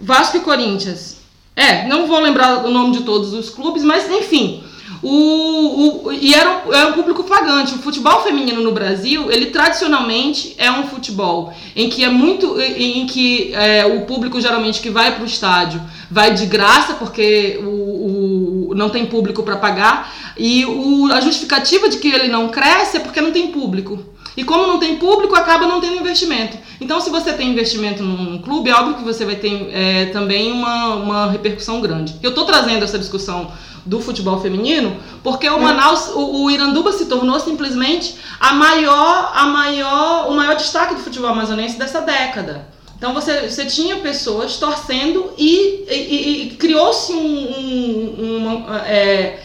Vasco 0.00 0.38
e 0.38 0.40
Corinthians. 0.40 1.18
É, 1.54 1.86
não 1.86 2.06
vou 2.06 2.18
lembrar 2.18 2.64
o 2.64 2.70
nome 2.70 2.96
de 2.96 3.04
todos 3.04 3.34
os 3.34 3.50
clubes, 3.50 3.84
mas 3.84 4.10
enfim. 4.10 4.64
O, 5.02 6.06
o, 6.06 6.12
e 6.12 6.34
era 6.34 6.62
um, 6.66 6.74
era 6.74 6.90
um 6.90 6.92
público 6.92 7.24
pagante. 7.24 7.74
O 7.74 7.78
futebol 7.78 8.22
feminino 8.22 8.60
no 8.60 8.72
Brasil, 8.72 9.30
ele 9.30 9.46
tradicionalmente 9.46 10.54
é 10.58 10.70
um 10.70 10.86
futebol 10.88 11.52
em 11.74 11.88
que 11.88 12.04
é 12.04 12.08
muito. 12.10 12.60
em 12.60 13.06
que 13.06 13.52
é, 13.54 13.86
o 13.86 14.02
público 14.02 14.40
geralmente 14.40 14.80
que 14.80 14.90
vai 14.90 15.14
para 15.14 15.22
o 15.22 15.26
estádio 15.26 15.80
vai 16.10 16.34
de 16.34 16.46
graça, 16.46 16.94
porque 16.94 17.60
o, 17.62 17.99
o 18.70 18.74
não 18.74 18.88
tem 18.88 19.06
público 19.06 19.42
para 19.42 19.56
pagar. 19.56 20.12
E 20.36 20.64
o, 20.64 21.12
a 21.12 21.20
justificativa 21.20 21.88
de 21.88 21.98
que 21.98 22.08
ele 22.08 22.28
não 22.28 22.48
cresce 22.48 22.96
é 22.96 23.00
porque 23.00 23.20
não 23.20 23.32
tem 23.32 23.48
público. 23.48 23.98
E 24.36 24.44
como 24.44 24.66
não 24.66 24.78
tem 24.78 24.96
público, 24.96 25.34
acaba 25.34 25.66
não 25.66 25.80
tendo 25.80 25.96
investimento. 25.96 26.56
Então, 26.80 27.00
se 27.00 27.10
você 27.10 27.32
tem 27.32 27.50
investimento 27.50 28.02
num 28.02 28.38
clube, 28.38 28.70
é 28.70 28.74
óbvio 28.74 28.94
que 28.94 29.02
você 29.02 29.24
vai 29.24 29.34
ter 29.34 29.68
é, 29.72 30.06
também 30.06 30.52
uma, 30.52 30.94
uma 30.94 31.30
repercussão 31.30 31.80
grande. 31.80 32.14
Eu 32.22 32.30
estou 32.30 32.44
trazendo 32.44 32.84
essa 32.84 32.98
discussão 32.98 33.50
do 33.84 34.00
futebol 34.00 34.40
feminino, 34.40 34.96
porque 35.22 35.48
o 35.48 35.60
Manaus, 35.60 36.08
o, 36.08 36.44
o, 36.44 36.50
Iranduba 36.50 36.92
se 36.92 37.06
tornou 37.06 37.40
simplesmente 37.40 38.16
a 38.38 38.52
maior, 38.52 39.32
a 39.34 39.46
maior, 39.46 40.30
o 40.30 40.34
maior 40.34 40.54
destaque 40.54 40.94
do 40.94 41.00
futebol 41.00 41.30
amazonense 41.30 41.78
dessa 41.78 42.00
década. 42.00 42.68
Então 43.00 43.14
você, 43.14 43.48
você 43.48 43.64
tinha 43.64 43.96
pessoas 43.96 44.58
torcendo 44.58 45.32
e, 45.38 45.86
e, 45.88 46.42
e 46.42 46.50
criou-se 46.56 47.14
um, 47.14 47.16
um, 47.16 48.74
é, 48.74 49.40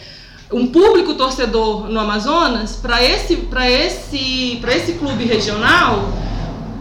um 0.52 0.66
público 0.66 1.14
torcedor 1.14 1.88
no 1.88 1.98
Amazonas 1.98 2.76
para 2.76 3.02
esse, 3.02 3.48
esse, 3.70 4.60
esse 4.62 4.92
clube 4.98 5.24
regional 5.24 6.12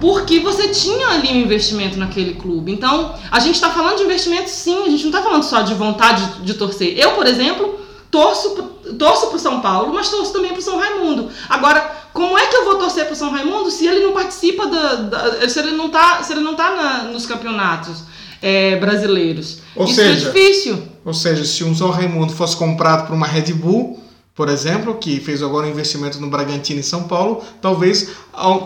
porque 0.01 0.41
você 0.41 0.67
tinha 0.67 1.07
ali 1.11 1.29
um 1.29 1.37
investimento 1.37 1.97
naquele 1.97 2.33
clube. 2.33 2.73
Então, 2.73 3.15
a 3.31 3.39
gente 3.39 3.55
está 3.55 3.69
falando 3.69 3.95
de 3.95 4.03
investimento 4.03 4.49
sim, 4.49 4.83
a 4.83 4.89
gente 4.89 5.03
não 5.03 5.11
está 5.11 5.23
falando 5.23 5.43
só 5.43 5.61
de 5.61 5.73
vontade 5.75 6.25
de, 6.25 6.41
de 6.41 6.53
torcer. 6.55 6.99
Eu, 6.99 7.11
por 7.11 7.25
exemplo, 7.25 7.79
torço, 8.11 8.53
torço 8.99 9.27
para 9.27 9.37
o 9.37 9.39
São 9.39 9.61
Paulo, 9.61 9.93
mas 9.93 10.09
torço 10.09 10.33
também 10.33 10.51
para 10.51 10.59
o 10.59 10.61
São 10.61 10.77
Raimundo. 10.77 11.29
Agora, 11.47 12.04
como 12.15 12.39
é 12.39 12.47
que 12.47 12.55
eu 12.55 12.63
vou 12.63 12.75
torcer 12.75 13.03
para 13.03 13.11
o 13.11 13.15
São 13.15 13.29
Raimundo 13.29 13.69
se 13.69 13.85
ele 13.85 13.99
não 13.99 14.13
participa 14.13 14.67
da, 14.67 14.95
da, 14.95 15.49
se 15.49 15.59
ele 15.59 15.71
não 15.71 15.87
está 15.87 16.23
se 16.23 16.31
ele 16.31 16.39
não 16.39 16.55
tá 16.55 16.73
na, 16.73 17.03
nos 17.11 17.25
campeonatos 17.25 18.03
é, 18.41 18.77
brasileiros? 18.77 19.59
Ou 19.75 19.85
Isso 19.85 19.99
é 19.99 20.05
seja, 20.05 20.29
é 20.29 20.31
difícil. 20.31 20.81
Ou 21.03 21.13
seja, 21.13 21.43
se 21.43 21.65
um 21.65 21.75
São 21.75 21.89
Raimundo 21.89 22.31
fosse 22.31 22.55
comprado 22.55 23.05
por 23.05 23.13
uma 23.13 23.27
Red 23.27 23.51
Bull, 23.51 23.99
por 24.33 24.47
exemplo, 24.47 24.95
que 24.95 25.19
fez 25.19 25.43
agora 25.43 25.67
um 25.67 25.69
investimento 25.69 26.17
no 26.21 26.29
Bragantino 26.29 26.79
em 26.79 26.83
São 26.83 27.03
Paulo, 27.03 27.43
talvez 27.61 28.11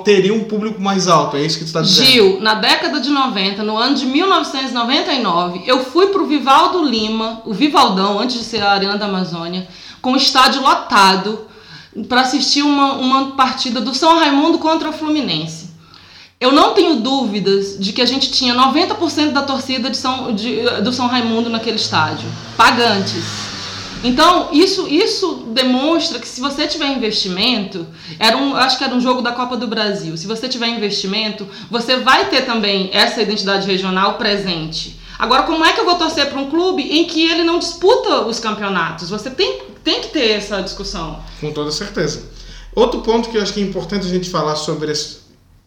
teria 0.06 0.34
um 0.34 0.44
público 0.44 0.80
mais 0.80 1.08
alto. 1.08 1.36
É 1.36 1.42
isso 1.42 1.58
que 1.58 1.64
tu 1.64 1.70
está 1.70 1.82
dizendo? 1.82 2.06
Gil, 2.06 2.42
na 2.42 2.54
década 2.54 3.00
de 3.00 3.10
90, 3.10 3.64
no 3.64 3.76
ano 3.78 3.96
de 3.96 4.06
1999, 4.06 5.64
eu 5.66 5.84
fui 5.84 6.08
para 6.08 6.22
o 6.22 6.28
Vivaldo 6.28 6.84
Lima, 6.84 7.42
o 7.48 7.54
Vivaldão, 7.54 8.20
antes 8.20 8.38
de 8.38 8.44
ser 8.44 8.62
a 8.62 8.74
Arena 8.74 8.96
da 8.96 9.08
Amazônia, 9.08 9.68
com 10.04 10.14
o 10.14 10.18
estádio 10.18 10.62
lotado 10.62 11.49
para 12.08 12.22
assistir 12.22 12.62
uma, 12.62 12.94
uma 12.94 13.32
partida 13.32 13.82
do 13.82 13.94
São 13.94 14.18
Raimundo 14.18 14.58
contra 14.60 14.90
o 14.90 14.94
Fluminense. 14.94 15.70
Eu 16.40 16.54
não 16.54 16.74
tenho 16.74 16.98
dúvidas 16.98 17.78
de 17.78 17.92
que 17.92 18.02
a 18.02 18.06
gente 18.06 18.32
tinha 18.32 18.56
90% 18.56 19.32
da 19.32 19.42
torcida 19.42 19.90
de 19.90 19.98
São, 19.98 20.34
de, 20.34 20.62
do 20.82 20.94
São 20.94 21.08
Raimundo 21.08 21.50
naquele 21.50 21.76
estádio, 21.76 22.30
pagantes. 22.56 23.50
Então, 24.02 24.48
isso, 24.54 24.88
isso 24.88 25.50
demonstra 25.54 26.20
que 26.20 26.28
se 26.28 26.40
você 26.40 26.66
tiver 26.66 26.88
investimento, 26.88 27.86
era 28.18 28.38
um, 28.38 28.56
acho 28.56 28.78
que 28.78 28.84
era 28.86 28.96
um 28.96 29.02
jogo 29.02 29.22
da 29.22 29.34
Copa 29.34 29.58
do 29.58 29.68
Brasil. 29.68 30.16
Se 30.16 30.26
você 30.26 30.48
tiver 30.48 30.70
investimento, 30.70 31.46
você 31.70 31.98
vai 31.98 32.30
ter 32.30 32.46
também 32.46 32.90
essa 32.94 33.22
identidade 33.22 33.68
regional 33.68 34.14
presente. 34.14 34.99
Agora, 35.20 35.44
como 35.44 35.66
é 35.66 35.74
que 35.74 35.82
eu 35.82 35.86
vou 35.86 35.96
torcer 35.96 36.30
para 36.30 36.40
um 36.40 36.50
clube 36.50 36.82
em 36.82 37.04
que 37.04 37.30
ele 37.30 37.44
não 37.44 37.60
disputa 37.60 38.26
os 38.26 38.40
campeonatos? 38.40 39.10
Você 39.10 39.30
tem, 39.30 39.64
tem 39.84 40.00
que 40.00 40.08
ter 40.08 40.32
essa 40.32 40.62
discussão. 40.62 41.22
Com 41.42 41.52
toda 41.52 41.72
certeza. 41.72 42.24
Outro 42.74 43.02
ponto 43.02 43.30
que 43.30 43.38
eu 43.38 43.42
acho 43.42 43.54
que 43.54 43.60
é 43.60 43.64
importante 43.64 44.06
a 44.06 44.10
gente 44.10 44.30
falar 44.30 44.56
sobre 44.56 44.94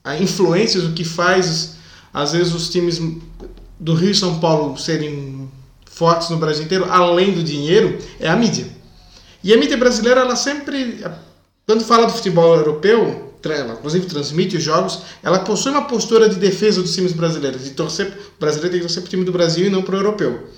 a 0.02 0.16
influência 0.16 0.80
do 0.80 0.94
que 0.94 1.04
faz, 1.04 1.76
às 2.14 2.32
vezes, 2.32 2.54
os 2.54 2.70
times 2.70 2.98
do 3.78 3.94
Rio 3.94 4.12
e 4.12 4.14
São 4.14 4.40
Paulo 4.40 4.78
serem 4.78 5.50
fortes 5.84 6.30
no 6.30 6.38
Brasil 6.38 6.64
inteiro, 6.64 6.86
além 6.90 7.32
do 7.32 7.42
dinheiro, 7.42 7.98
é 8.18 8.28
a 8.28 8.36
mídia. 8.36 8.66
E 9.44 9.52
a 9.52 9.58
mídia 9.58 9.76
brasileira, 9.76 10.22
ela 10.22 10.34
sempre, 10.34 11.04
quando 11.66 11.84
fala 11.84 12.06
do 12.06 12.12
futebol 12.12 12.54
europeu, 12.54 13.31
ela 13.50 13.74
inclusive 13.74 14.06
transmite 14.06 14.56
os 14.56 14.62
jogos, 14.62 15.02
ela 15.22 15.40
possui 15.40 15.72
uma 15.72 15.84
postura 15.84 16.28
de 16.28 16.36
defesa 16.36 16.82
dos 16.82 16.94
times 16.94 17.12
brasileiros, 17.12 17.64
de 17.64 17.70
torcer, 17.70 18.06
o 18.36 18.40
brasileiro 18.40 18.70
tem 18.70 18.80
que 18.80 18.86
torcer 18.86 19.02
para 19.02 19.08
o 19.08 19.10
time 19.10 19.24
do 19.24 19.32
Brasil 19.32 19.66
e 19.66 19.70
não 19.70 19.82
para 19.82 19.94
o 19.94 19.98
europeu. 19.98 20.48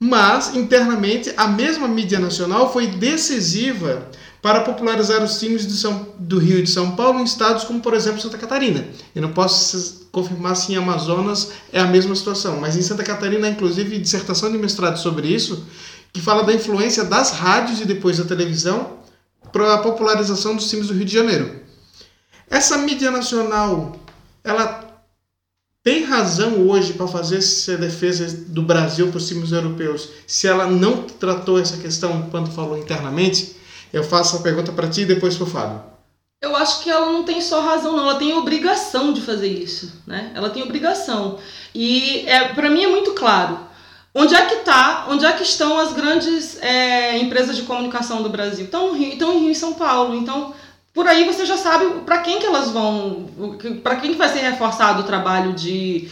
Mas, 0.00 0.54
internamente, 0.54 1.32
a 1.36 1.48
mesma 1.48 1.88
mídia 1.88 2.20
nacional 2.20 2.72
foi 2.72 2.86
decisiva 2.86 4.08
para 4.40 4.60
popularizar 4.60 5.22
os 5.24 5.38
times 5.40 5.66
do, 5.66 5.72
São, 5.72 6.08
do 6.18 6.38
Rio 6.38 6.60
e 6.60 6.62
de 6.62 6.70
São 6.70 6.92
Paulo 6.94 7.18
em 7.18 7.24
estados 7.24 7.64
como, 7.64 7.80
por 7.80 7.94
exemplo, 7.94 8.20
Santa 8.20 8.38
Catarina. 8.38 8.86
Eu 9.14 9.22
não 9.22 9.32
posso 9.32 10.06
confirmar 10.12 10.54
se 10.54 10.72
em 10.72 10.76
Amazonas 10.76 11.50
é 11.72 11.80
a 11.80 11.86
mesma 11.86 12.14
situação, 12.14 12.58
mas 12.60 12.76
em 12.76 12.82
Santa 12.82 13.02
Catarina, 13.02 13.48
inclusive, 13.48 13.98
dissertação 13.98 14.52
de 14.52 14.58
mestrado 14.58 14.98
sobre 14.98 15.26
isso, 15.26 15.66
que 16.12 16.20
fala 16.20 16.44
da 16.44 16.54
influência 16.54 17.04
das 17.04 17.32
rádios 17.32 17.80
e 17.80 17.84
depois 17.84 18.18
da 18.18 18.24
televisão 18.24 18.98
para 19.52 19.74
a 19.74 19.78
popularização 19.78 20.54
dos 20.54 20.70
times 20.70 20.86
do 20.86 20.94
Rio 20.94 21.04
de 21.04 21.12
Janeiro. 21.12 21.67
Essa 22.50 22.78
mídia 22.78 23.10
nacional, 23.10 23.96
ela 24.42 24.88
tem 25.82 26.04
razão 26.04 26.68
hoje 26.68 26.92
para 26.92 27.06
fazer 27.06 27.38
essa 27.38 27.76
defesa 27.76 28.44
do 28.48 28.62
Brasil 28.62 29.08
para 29.08 29.18
os 29.18 29.28
times 29.28 29.52
europeus, 29.52 30.08
se 30.26 30.46
ela 30.46 30.66
não 30.66 31.02
tratou 31.02 31.58
essa 31.58 31.76
questão 31.76 32.28
quando 32.30 32.50
falou 32.50 32.76
internamente? 32.76 33.56
Eu 33.92 34.04
faço 34.04 34.36
a 34.36 34.40
pergunta 34.40 34.72
para 34.72 34.88
ti 34.88 35.02
e 35.02 35.06
depois 35.06 35.36
para 35.36 35.44
o 35.44 35.50
Fábio. 35.50 35.82
Eu 36.40 36.54
acho 36.54 36.82
que 36.82 36.90
ela 36.90 37.10
não 37.10 37.24
tem 37.24 37.40
só 37.40 37.60
razão, 37.60 37.96
não. 37.96 38.04
Ela 38.04 38.18
tem 38.18 38.32
obrigação 38.34 39.12
de 39.12 39.20
fazer 39.20 39.48
isso, 39.48 40.02
né? 40.06 40.30
Ela 40.34 40.50
tem 40.50 40.62
obrigação. 40.62 41.38
E 41.74 42.24
é, 42.28 42.48
para 42.52 42.70
mim 42.70 42.84
é 42.84 42.88
muito 42.88 43.12
claro. 43.12 43.58
Onde 44.14 44.34
é 44.34 44.46
que 44.46 44.56
tá? 44.56 45.06
Onde 45.08 45.24
é 45.24 45.32
que 45.32 45.42
estão 45.42 45.78
as 45.78 45.92
grandes 45.92 46.60
é, 46.62 47.18
empresas 47.18 47.56
de 47.56 47.62
comunicação 47.62 48.22
do 48.22 48.28
Brasil? 48.28 48.66
Estão, 48.66 48.96
estão 48.96 49.32
em 49.32 49.40
Rio 49.40 49.50
e 49.50 49.54
São 49.54 49.74
Paulo. 49.74 50.14
Então, 50.14 50.54
por 50.98 51.06
aí 51.06 51.24
você 51.24 51.46
já 51.46 51.56
sabe 51.56 52.00
para 52.04 52.18
quem 52.18 52.40
que 52.40 52.46
elas 52.46 52.72
vão, 52.72 53.28
para 53.84 53.94
quem 53.94 54.10
que 54.10 54.18
vai 54.18 54.28
ser 54.28 54.40
reforçado 54.40 55.02
o 55.02 55.04
trabalho 55.04 55.52
de 55.52 56.10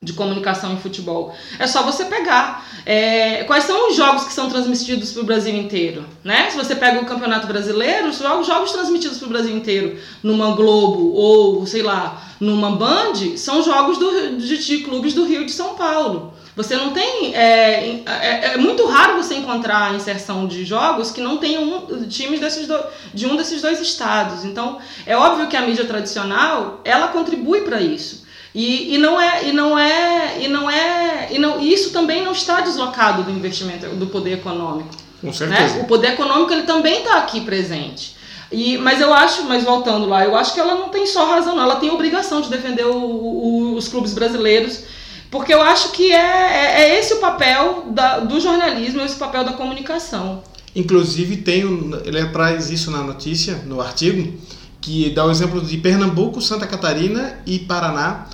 de 0.00 0.12
comunicação 0.12 0.72
em 0.72 0.78
futebol. 0.78 1.34
É 1.58 1.66
só 1.66 1.82
você 1.82 2.04
pegar. 2.04 2.64
É, 2.86 3.42
quais 3.42 3.64
são 3.64 3.90
os 3.90 3.96
jogos 3.96 4.22
que 4.22 4.32
são 4.32 4.48
transmitidos 4.48 5.10
para 5.10 5.22
o 5.22 5.26
Brasil 5.26 5.52
inteiro? 5.56 6.04
Né? 6.22 6.48
Se 6.50 6.56
você 6.56 6.76
pega 6.76 7.00
o 7.00 7.04
Campeonato 7.04 7.48
Brasileiro, 7.48 8.10
os 8.10 8.16
jogos, 8.16 8.70
transmitidos 8.70 9.18
para 9.18 9.26
o 9.26 9.30
Brasil 9.30 9.56
inteiro 9.56 9.98
numa 10.22 10.54
Globo 10.54 11.14
ou, 11.14 11.66
sei 11.66 11.82
lá, 11.82 12.22
numa 12.38 12.70
Band, 12.76 13.36
são 13.36 13.60
jogos 13.60 13.98
do, 13.98 14.36
de, 14.36 14.58
de 14.64 14.78
clubes 14.84 15.14
do 15.14 15.24
Rio 15.24 15.44
de 15.44 15.50
São 15.50 15.74
Paulo. 15.74 16.32
Você 16.58 16.76
não 16.76 16.90
tem. 16.90 17.36
É, 17.36 18.02
é, 18.04 18.54
é, 18.54 18.56
muito 18.56 18.84
raro 18.84 19.16
você 19.16 19.36
encontrar 19.36 19.92
a 19.92 19.94
inserção 19.94 20.44
de 20.48 20.64
jogos 20.64 21.12
que 21.12 21.20
não 21.20 21.36
tenham 21.36 21.62
um, 21.62 22.08
times 22.08 22.40
desses 22.40 22.66
do, 22.66 22.76
de 23.14 23.26
um 23.28 23.36
desses 23.36 23.62
dois 23.62 23.80
estados. 23.80 24.44
Então, 24.44 24.78
é 25.06 25.16
óbvio 25.16 25.46
que 25.46 25.56
a 25.56 25.60
mídia 25.60 25.84
tradicional 25.84 26.80
ela 26.84 27.08
contribui 27.08 27.60
para 27.60 27.80
isso. 27.80 28.26
E, 28.52 28.96
e 28.96 28.98
não 28.98 29.20
é 29.20 29.48
e 29.48 29.52
não 29.52 29.78
é 29.78 30.40
e 30.40 30.48
não 30.48 30.68
é 30.68 31.28
e 31.30 31.38
não 31.38 31.60
isso 31.60 31.92
também 31.92 32.24
não 32.24 32.32
está 32.32 32.60
deslocado 32.60 33.22
do 33.22 33.30
investimento 33.30 33.86
do 33.90 34.08
poder 34.08 34.32
econômico. 34.32 34.90
Com 35.20 35.28
né? 35.28 35.32
certeza. 35.32 35.74
Né? 35.76 35.82
O 35.82 35.84
poder 35.84 36.14
econômico 36.14 36.52
ele 36.52 36.62
também 36.62 36.98
está 36.98 37.18
aqui 37.18 37.40
presente. 37.40 38.16
E, 38.50 38.78
mas 38.78 39.00
eu 39.00 39.14
acho, 39.14 39.44
mas 39.44 39.62
voltando 39.62 40.06
lá, 40.06 40.24
eu 40.24 40.34
acho 40.34 40.54
que 40.54 40.58
ela 40.58 40.74
não 40.74 40.88
tem 40.88 41.06
só 41.06 41.24
razão, 41.24 41.54
não. 41.54 41.62
Ela 41.62 41.76
tem 41.76 41.90
obrigação 41.90 42.40
de 42.40 42.50
defender 42.50 42.84
o, 42.84 42.96
o, 42.96 43.74
os 43.76 43.86
clubes 43.86 44.12
brasileiros, 44.12 44.82
porque 45.30 45.52
eu 45.52 45.60
acho 45.62 45.92
que 45.92 46.12
é, 46.12 46.16
é, 46.16 46.80
é 46.82 46.98
esse 46.98 47.14
o 47.14 47.18
papel 47.18 47.86
da, 47.90 48.20
do 48.20 48.40
jornalismo, 48.40 49.00
esse 49.02 49.16
o 49.16 49.18
papel 49.18 49.44
da 49.44 49.52
comunicação. 49.52 50.42
Inclusive 50.74 51.38
tem 51.38 51.62
ele 52.04 52.26
traz 52.26 52.70
isso 52.70 52.90
na 52.90 53.02
notícia, 53.02 53.62
no 53.66 53.80
artigo, 53.80 54.32
que 54.80 55.10
dá 55.10 55.24
o 55.24 55.30
exemplo 55.30 55.60
de 55.60 55.76
Pernambuco, 55.76 56.40
Santa 56.40 56.66
Catarina 56.66 57.38
e 57.46 57.58
Paraná 57.58 58.26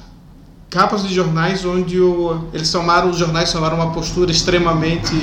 capas 0.75 1.07
de 1.07 1.15
jornais 1.15 1.65
onde 1.65 2.01
o, 2.01 2.49
eles 2.53 2.71
tomaram, 2.73 3.09
os 3.09 3.17
jornais 3.17 3.53
tomaram 3.53 3.77
uma 3.77 3.93
postura 3.93 4.33
extremamente 4.33 5.15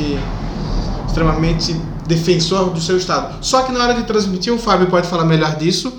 extremamente 1.06 1.74
defensor 2.08 2.70
do 2.70 2.80
seu 2.80 2.96
estado. 2.96 3.44
Só 3.46 3.64
que 3.64 3.72
na 3.74 3.84
hora 3.84 3.94
de 3.94 4.04
transmitir, 4.04 4.54
o 4.54 4.58
Fábio 4.58 4.88
pode 4.88 5.08
falar 5.08 5.26
melhor 5.26 5.58
disso, 5.58 5.92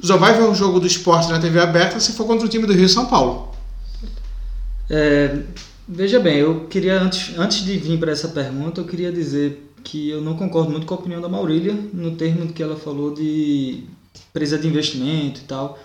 só 0.00 0.16
vai 0.16 0.34
ver 0.34 0.44
um 0.44 0.54
jogo 0.54 0.78
do 0.78 0.86
esporte 0.86 1.28
na 1.28 1.40
TV 1.40 1.60
aberta 1.60 1.98
se 1.98 2.12
for 2.12 2.24
contra 2.24 2.46
o 2.46 2.48
time 2.48 2.66
do 2.66 2.72
Rio 2.72 2.88
São 2.88 3.06
Paulo. 3.06 3.53
É, 4.90 5.38
veja 5.88 6.20
bem, 6.20 6.38
eu 6.38 6.66
queria, 6.66 7.00
antes, 7.00 7.36
antes 7.38 7.64
de 7.64 7.76
vir 7.76 7.98
para 7.98 8.12
essa 8.12 8.28
pergunta, 8.28 8.80
eu 8.80 8.84
queria 8.84 9.12
dizer 9.12 9.72
que 9.82 10.08
eu 10.08 10.20
não 10.20 10.34
concordo 10.36 10.70
muito 10.70 10.86
com 10.86 10.94
a 10.94 10.98
opinião 10.98 11.20
da 11.20 11.28
Maurília 11.28 11.74
no 11.92 12.16
termo 12.16 12.52
que 12.52 12.62
ela 12.62 12.76
falou 12.76 13.12
de 13.12 13.84
empresa 14.28 14.58
de 14.58 14.66
investimento 14.66 15.40
e 15.40 15.44
tal. 15.44 15.78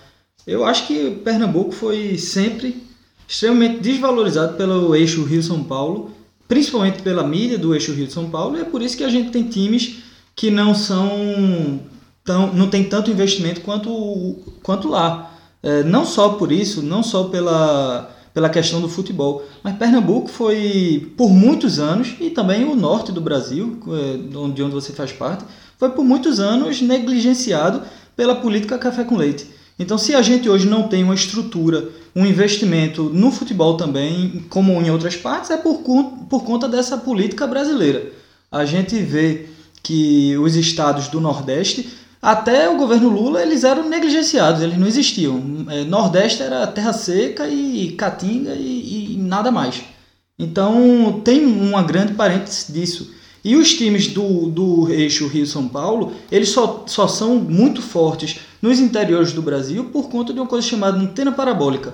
Eu 0.47 0.65
acho 0.65 0.87
que 0.87 1.11
Pernambuco 1.23 1.71
foi 1.71 2.17
sempre 2.17 2.81
extremamente 3.27 3.79
desvalorizado 3.81 4.55
pelo 4.57 4.95
eixo 4.95 5.23
Rio-São 5.23 5.63
Paulo, 5.63 6.11
principalmente 6.47 7.01
pela 7.03 7.23
mídia 7.23 7.57
do 7.57 7.75
eixo 7.75 7.93
Rio-São 7.93 8.29
Paulo, 8.29 8.57
e 8.57 8.61
é 8.61 8.65
por 8.65 8.81
isso 8.81 8.97
que 8.97 9.03
a 9.03 9.09
gente 9.09 9.29
tem 9.29 9.43
times 9.43 9.99
que 10.35 10.49
não 10.49 10.73
são 10.73 11.79
tão, 12.23 12.53
não 12.53 12.69
tem 12.69 12.85
tanto 12.85 13.11
investimento 13.11 13.61
quanto, 13.61 14.37
quanto 14.63 14.87
lá. 14.87 15.37
É, 15.61 15.83
não 15.83 16.05
só 16.05 16.29
por 16.29 16.51
isso, 16.51 16.81
não 16.81 17.03
só 17.03 17.25
pela, 17.25 18.09
pela 18.39 18.49
questão 18.49 18.79
do 18.79 18.87
futebol, 18.87 19.45
mas 19.61 19.75
Pernambuco 19.75 20.29
foi 20.29 21.11
por 21.17 21.29
muitos 21.29 21.77
anos, 21.77 22.15
e 22.21 22.29
também 22.29 22.63
o 22.63 22.73
norte 22.73 23.11
do 23.11 23.19
Brasil, 23.19 23.77
é, 23.85 24.17
de 24.53 24.63
onde 24.63 24.73
você 24.73 24.93
faz 24.93 25.11
parte, 25.11 25.43
foi 25.77 25.89
por 25.89 26.05
muitos 26.05 26.39
anos 26.39 26.81
negligenciado 26.81 27.81
pela 28.15 28.33
política 28.33 28.77
café 28.77 29.03
com 29.03 29.17
leite. 29.17 29.45
Então, 29.77 29.97
se 29.97 30.15
a 30.15 30.21
gente 30.21 30.49
hoje 30.49 30.69
não 30.69 30.87
tem 30.87 31.03
uma 31.03 31.13
estrutura, 31.13 31.89
um 32.15 32.25
investimento 32.25 33.03
no 33.13 33.29
futebol 33.29 33.75
também, 33.75 34.45
como 34.49 34.71
em 34.81 34.89
outras 34.89 35.17
partes, 35.17 35.51
é 35.51 35.57
por, 35.57 35.79
por 36.29 36.45
conta 36.45 36.69
dessa 36.69 36.97
política 36.97 37.45
brasileira. 37.45 38.13
a 38.49 38.63
gente 38.63 38.95
vê 39.01 39.47
que 39.83 40.37
os 40.37 40.55
estados 40.55 41.09
do 41.09 41.19
Nordeste, 41.19 41.89
até 42.21 42.69
o 42.69 42.77
governo 42.77 43.09
Lula, 43.09 43.41
eles 43.41 43.63
eram 43.63 43.87
negligenciados, 43.87 44.61
eles 44.61 44.77
não 44.77 44.87
existiam. 44.87 45.41
É, 45.69 45.83
Nordeste 45.85 46.43
era 46.43 46.67
terra 46.67 46.91
seca 46.91 47.47
e 47.47 47.93
caatinga 47.93 48.53
e, 48.55 49.13
e 49.13 49.17
nada 49.17 49.51
mais. 49.51 49.81
Então 50.37 51.21
tem 51.23 51.45
uma 51.45 51.81
grande 51.81 52.13
parêntese 52.13 52.71
disso. 52.71 53.13
E 53.43 53.55
os 53.55 53.73
times 53.73 54.07
do, 54.07 54.49
do 54.49 54.91
eixo 54.91 55.27
Rio-São 55.27 55.67
Paulo, 55.67 56.13
eles 56.29 56.49
só, 56.49 56.83
só 56.87 57.07
são 57.07 57.35
muito 57.35 57.81
fortes 57.81 58.39
nos 58.61 58.79
interiores 58.79 59.31
do 59.31 59.41
Brasil 59.41 59.85
por 59.85 60.09
conta 60.09 60.33
de 60.33 60.39
uma 60.39 60.47
coisa 60.47 60.67
chamada 60.67 60.97
antena 60.97 61.31
parabólica. 61.31 61.93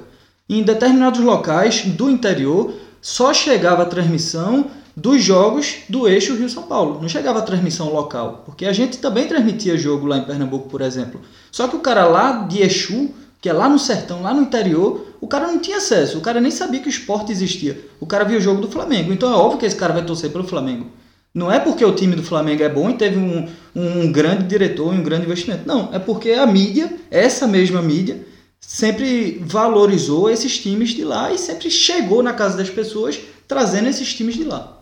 Em 0.49 0.63
determinados 0.63 1.19
locais 1.19 1.85
do 1.85 2.09
interior, 2.09 2.73
só 2.99 3.31
chegava 3.31 3.83
a 3.83 3.87
transmissão 3.87 4.71
dos 4.95 5.21
jogos 5.21 5.77
do 5.89 6.07
eixo 6.07 6.35
Rio-São 6.35 6.63
Paulo. 6.63 7.01
Não 7.01 7.09
chegava 7.09 7.39
a 7.39 7.43
transmissão 7.43 7.91
local, 7.91 8.43
porque 8.45 8.65
a 8.65 8.71
gente 8.71 8.97
também 8.99 9.27
transmitia 9.27 9.77
jogo 9.77 10.07
lá 10.07 10.17
em 10.17 10.23
Pernambuco, 10.23 10.69
por 10.69 10.81
exemplo. 10.81 11.19
Só 11.51 11.67
que 11.67 11.75
o 11.75 11.81
cara 11.81 12.05
lá 12.05 12.43
de 12.43 12.61
Exu, 12.61 13.09
que 13.41 13.49
é 13.49 13.53
lá 13.53 13.67
no 13.67 13.77
sertão, 13.77 14.21
lá 14.21 14.33
no 14.33 14.43
interior, 14.43 15.05
o 15.19 15.27
cara 15.27 15.47
não 15.47 15.59
tinha 15.59 15.77
acesso, 15.77 16.17
o 16.17 16.21
cara 16.21 16.39
nem 16.39 16.51
sabia 16.51 16.79
que 16.79 16.87
o 16.87 16.89
esporte 16.89 17.31
existia. 17.31 17.79
O 17.99 18.05
cara 18.05 18.23
via 18.23 18.37
o 18.37 18.41
jogo 18.41 18.61
do 18.61 18.69
Flamengo, 18.69 19.11
então 19.11 19.31
é 19.31 19.35
óbvio 19.35 19.59
que 19.59 19.65
esse 19.65 19.75
cara 19.75 19.93
vai 19.93 20.05
torcer 20.05 20.31
pelo 20.31 20.47
Flamengo. 20.47 20.87
Não 21.33 21.51
é 21.51 21.59
porque 21.59 21.83
o 21.83 21.93
time 21.93 22.15
do 22.15 22.23
Flamengo 22.23 22.63
é 22.63 22.69
bom 22.69 22.89
e 22.89 22.93
teve 22.93 23.17
um, 23.17 23.49
um 23.75 24.09
grande 24.09 24.43
diretor 24.45 24.93
e 24.93 24.97
um 24.97 25.03
grande 25.03 25.25
investimento. 25.25 25.67
Não, 25.67 25.89
é 25.93 25.99
porque 25.99 26.31
a 26.31 26.45
mídia, 26.45 26.89
essa 27.11 27.45
mesma 27.45 27.81
mídia, 27.81 28.25
sempre 28.61 29.43
valorizou 29.45 30.29
esses 30.29 30.57
times 30.57 30.91
de 30.91 31.03
lá 31.03 31.33
e 31.33 31.37
sempre 31.37 31.69
chegou 31.69 32.23
na 32.23 32.31
casa 32.31 32.55
das 32.55 32.69
pessoas 32.69 33.19
trazendo 33.47 33.89
esses 33.89 34.13
times 34.13 34.35
de 34.35 34.45
lá. 34.45 34.74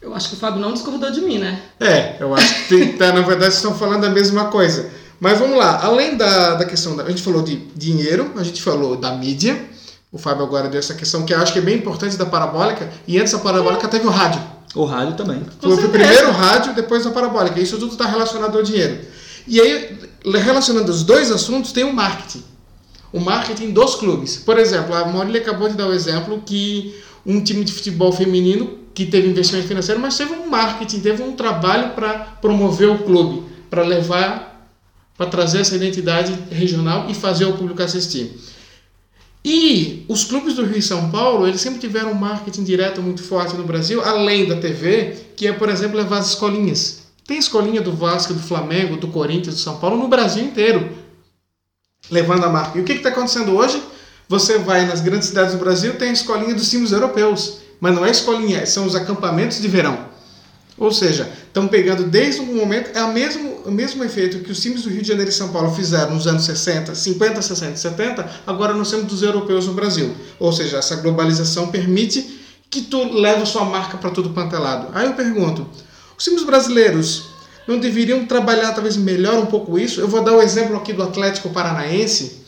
Eu 0.00 0.14
acho 0.14 0.30
que 0.30 0.34
o 0.34 0.38
Fábio 0.38 0.60
não 0.60 0.72
discordou 0.72 1.10
de 1.10 1.20
mim, 1.20 1.38
né? 1.38 1.60
É, 1.78 2.16
eu 2.18 2.34
acho 2.34 2.68
que 2.68 2.94
tá, 2.94 3.12
na 3.12 3.20
verdade 3.20 3.54
estão 3.54 3.74
falando 3.74 4.04
a 4.04 4.10
mesma 4.10 4.46
coisa. 4.46 4.90
Mas 5.20 5.38
vamos 5.38 5.58
lá, 5.58 5.84
além 5.84 6.16
da, 6.16 6.54
da 6.54 6.64
questão, 6.64 6.96
da, 6.96 7.02
a 7.04 7.10
gente 7.10 7.22
falou 7.22 7.42
de 7.42 7.56
dinheiro, 7.76 8.32
a 8.36 8.42
gente 8.42 8.62
falou 8.62 8.96
da 8.96 9.12
mídia, 9.12 9.62
o 10.10 10.16
Fábio 10.16 10.44
agora 10.44 10.68
deu 10.68 10.78
essa 10.78 10.94
questão 10.94 11.24
que 11.26 11.34
eu 11.34 11.38
acho 11.38 11.52
que 11.52 11.58
é 11.58 11.62
bem 11.62 11.76
importante 11.76 12.16
da 12.16 12.24
parabólica, 12.24 12.90
e 13.06 13.18
antes 13.18 13.34
da 13.34 13.38
parabólica 13.38 13.86
teve 13.88 14.06
o 14.06 14.10
rádio. 14.10 14.40
O 14.74 14.84
rádio 14.84 15.16
também. 15.16 15.42
Foi 15.60 15.74
o 15.74 15.88
primeiro 15.90 16.30
rádio, 16.30 16.74
depois 16.74 17.06
a 17.06 17.10
parabólica. 17.10 17.60
Isso 17.60 17.76
tudo 17.76 17.92
está 17.92 18.06
relacionado 18.06 18.56
ao 18.56 18.62
dinheiro. 18.62 19.00
E 19.46 19.60
aí, 19.60 19.98
relacionando 20.24 20.90
os 20.90 21.02
dois 21.02 21.30
assuntos, 21.30 21.72
tem 21.72 21.84
o 21.84 21.92
marketing. 21.92 22.44
O 23.12 23.18
marketing 23.18 23.72
dos 23.72 23.96
clubes. 23.96 24.36
Por 24.36 24.58
exemplo, 24.58 24.94
a 24.94 25.04
Maurília 25.06 25.40
acabou 25.40 25.68
de 25.68 25.74
dar 25.74 25.88
o 25.88 25.92
exemplo 25.92 26.40
que 26.46 26.94
um 27.26 27.42
time 27.42 27.64
de 27.64 27.72
futebol 27.72 28.12
feminino 28.12 28.78
que 29.04 29.06
teve 29.10 29.28
investimento 29.28 29.66
financeiro, 29.66 29.98
mas 29.98 30.14
teve 30.14 30.34
um 30.34 30.46
marketing, 30.46 31.00
teve 31.00 31.22
um 31.22 31.32
trabalho 31.32 31.94
para 31.94 32.18
promover 32.42 32.90
o 32.90 32.98
clube, 32.98 33.44
para 33.70 33.82
levar, 33.82 34.68
para 35.16 35.24
trazer 35.24 35.60
essa 35.60 35.74
identidade 35.74 36.36
regional 36.50 37.08
e 37.08 37.14
fazer 37.14 37.46
o 37.46 37.54
público 37.54 37.82
assistir. 37.82 38.38
E 39.42 40.04
os 40.06 40.24
clubes 40.24 40.54
do 40.54 40.66
Rio 40.66 40.76
e 40.76 40.82
São 40.82 41.10
Paulo, 41.10 41.46
eles 41.46 41.62
sempre 41.62 41.80
tiveram 41.80 42.12
um 42.12 42.14
marketing 42.14 42.62
direto 42.62 43.00
muito 43.00 43.22
forte 43.22 43.56
no 43.56 43.64
Brasil, 43.64 44.02
além 44.04 44.46
da 44.46 44.56
TV, 44.56 45.16
que 45.34 45.46
é, 45.46 45.52
por 45.52 45.70
exemplo, 45.70 45.96
levar 45.96 46.18
as 46.18 46.28
escolinhas. 46.28 47.04
Tem 47.26 47.38
escolinha 47.38 47.80
do 47.80 47.92
Vasco, 47.92 48.34
do 48.34 48.40
Flamengo, 48.40 48.98
do 48.98 49.08
Corinthians, 49.08 49.54
do 49.54 49.60
São 49.62 49.78
Paulo, 49.78 49.96
no 49.96 50.08
Brasil 50.08 50.44
inteiro, 50.44 50.90
levando 52.10 52.44
a 52.44 52.50
marca. 52.50 52.76
E 52.76 52.82
o 52.82 52.84
que 52.84 52.92
está 52.92 53.08
acontecendo 53.08 53.56
hoje? 53.56 53.82
Você 54.28 54.58
vai 54.58 54.84
nas 54.84 55.00
grandes 55.00 55.28
cidades 55.28 55.54
do 55.54 55.58
Brasil, 55.58 55.94
tem 55.96 56.10
a 56.10 56.12
escolinha 56.12 56.54
dos 56.54 56.68
times 56.68 56.92
europeus. 56.92 57.69
Mas 57.80 57.94
não 57.94 58.04
é 58.04 58.10
escolinha, 58.10 58.66
são 58.66 58.84
os 58.84 58.94
acampamentos 58.94 59.60
de 59.60 59.66
verão. 59.66 60.10
Ou 60.76 60.92
seja, 60.92 61.30
estão 61.46 61.68
pegando 61.68 62.04
desde 62.04 62.40
um 62.40 62.54
momento, 62.54 62.90
é 62.96 63.02
o 63.02 63.12
mesmo, 63.12 63.62
o 63.66 63.70
mesmo 63.70 64.02
efeito 64.02 64.38
que 64.38 64.50
os 64.50 64.60
times 64.60 64.82
do 64.82 64.88
Rio 64.88 65.02
de 65.02 65.08
Janeiro 65.08 65.30
e 65.30 65.32
São 65.32 65.48
Paulo 65.48 65.74
fizeram 65.74 66.14
nos 66.14 66.26
anos 66.26 66.44
60, 66.44 66.94
50, 66.94 67.42
60 67.42 67.76
70, 67.76 68.30
agora 68.46 68.72
nós 68.72 68.90
temos 68.90 69.06
dos 69.06 69.22
europeus 69.22 69.66
no 69.66 69.74
Brasil. 69.74 70.14
Ou 70.38 70.52
seja, 70.52 70.78
essa 70.78 70.96
globalização 70.96 71.68
permite 71.68 72.40
que 72.70 72.82
tu 72.82 73.12
leve 73.12 73.44
sua 73.44 73.64
marca 73.64 73.98
para 73.98 74.10
tudo 74.10 74.30
quanto 74.30 74.56
é. 74.56 74.86
Aí 74.94 75.06
eu 75.06 75.12
pergunto, 75.12 75.66
os 76.16 76.24
times 76.24 76.44
brasileiros 76.44 77.24
não 77.66 77.78
deveriam 77.78 78.24
trabalhar 78.24 78.72
talvez 78.72 78.96
melhor 78.96 79.38
um 79.38 79.46
pouco 79.46 79.78
isso? 79.78 80.00
Eu 80.00 80.08
vou 80.08 80.22
dar 80.22 80.32
o 80.32 80.40
exemplo 80.40 80.76
aqui 80.76 80.92
do 80.92 81.02
Atlético 81.02 81.50
Paranaense, 81.50 82.40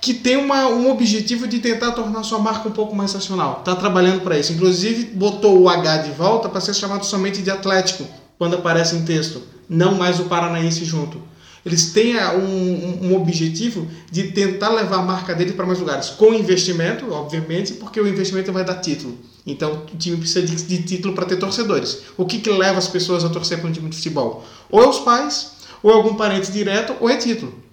que 0.00 0.14
tem 0.14 0.36
uma, 0.36 0.68
um 0.68 0.90
objetivo 0.90 1.46
de 1.46 1.58
tentar 1.58 1.92
tornar 1.92 2.22
sua 2.22 2.38
marca 2.38 2.68
um 2.68 2.72
pouco 2.72 2.94
mais 2.94 3.12
nacional. 3.12 3.58
Está 3.58 3.74
trabalhando 3.74 4.20
para 4.20 4.38
isso. 4.38 4.52
Inclusive, 4.52 5.06
botou 5.06 5.60
o 5.60 5.68
H 5.68 5.98
de 5.98 6.10
volta 6.12 6.48
para 6.48 6.60
ser 6.60 6.74
chamado 6.74 7.04
somente 7.04 7.42
de 7.42 7.50
Atlético, 7.50 8.04
quando 8.38 8.54
aparece 8.54 8.94
em 8.94 9.04
texto, 9.04 9.42
não 9.68 9.96
mais 9.96 10.20
o 10.20 10.24
Paranaense 10.24 10.84
junto. 10.84 11.20
Eles 11.66 11.92
têm 11.92 12.16
um, 12.16 13.08
um 13.08 13.16
objetivo 13.16 13.88
de 14.10 14.30
tentar 14.30 14.68
levar 14.70 14.98
a 14.98 15.02
marca 15.02 15.34
dele 15.34 15.52
para 15.52 15.66
mais 15.66 15.80
lugares, 15.80 16.10
com 16.10 16.32
investimento, 16.32 17.12
obviamente, 17.12 17.74
porque 17.74 18.00
o 18.00 18.06
investimento 18.06 18.52
vai 18.52 18.64
dar 18.64 18.76
título. 18.76 19.18
Então, 19.44 19.82
o 19.92 19.96
time 19.96 20.16
precisa 20.16 20.42
de, 20.42 20.54
de 20.54 20.82
título 20.84 21.14
para 21.14 21.26
ter 21.26 21.36
torcedores. 21.36 22.02
O 22.16 22.24
que, 22.24 22.38
que 22.38 22.50
leva 22.50 22.78
as 22.78 22.86
pessoas 22.86 23.24
a 23.24 23.28
torcer 23.28 23.58
para 23.58 23.68
um 23.68 23.72
time 23.72 23.90
de 23.90 23.96
futebol? 23.96 24.46
Ou 24.70 24.82
é 24.82 24.88
os 24.88 25.00
pais, 25.00 25.52
ou 25.82 25.90
é 25.90 25.94
algum 25.94 26.14
parente 26.14 26.52
direto, 26.52 26.94
ou 27.00 27.10
é 27.10 27.16
título 27.16 27.67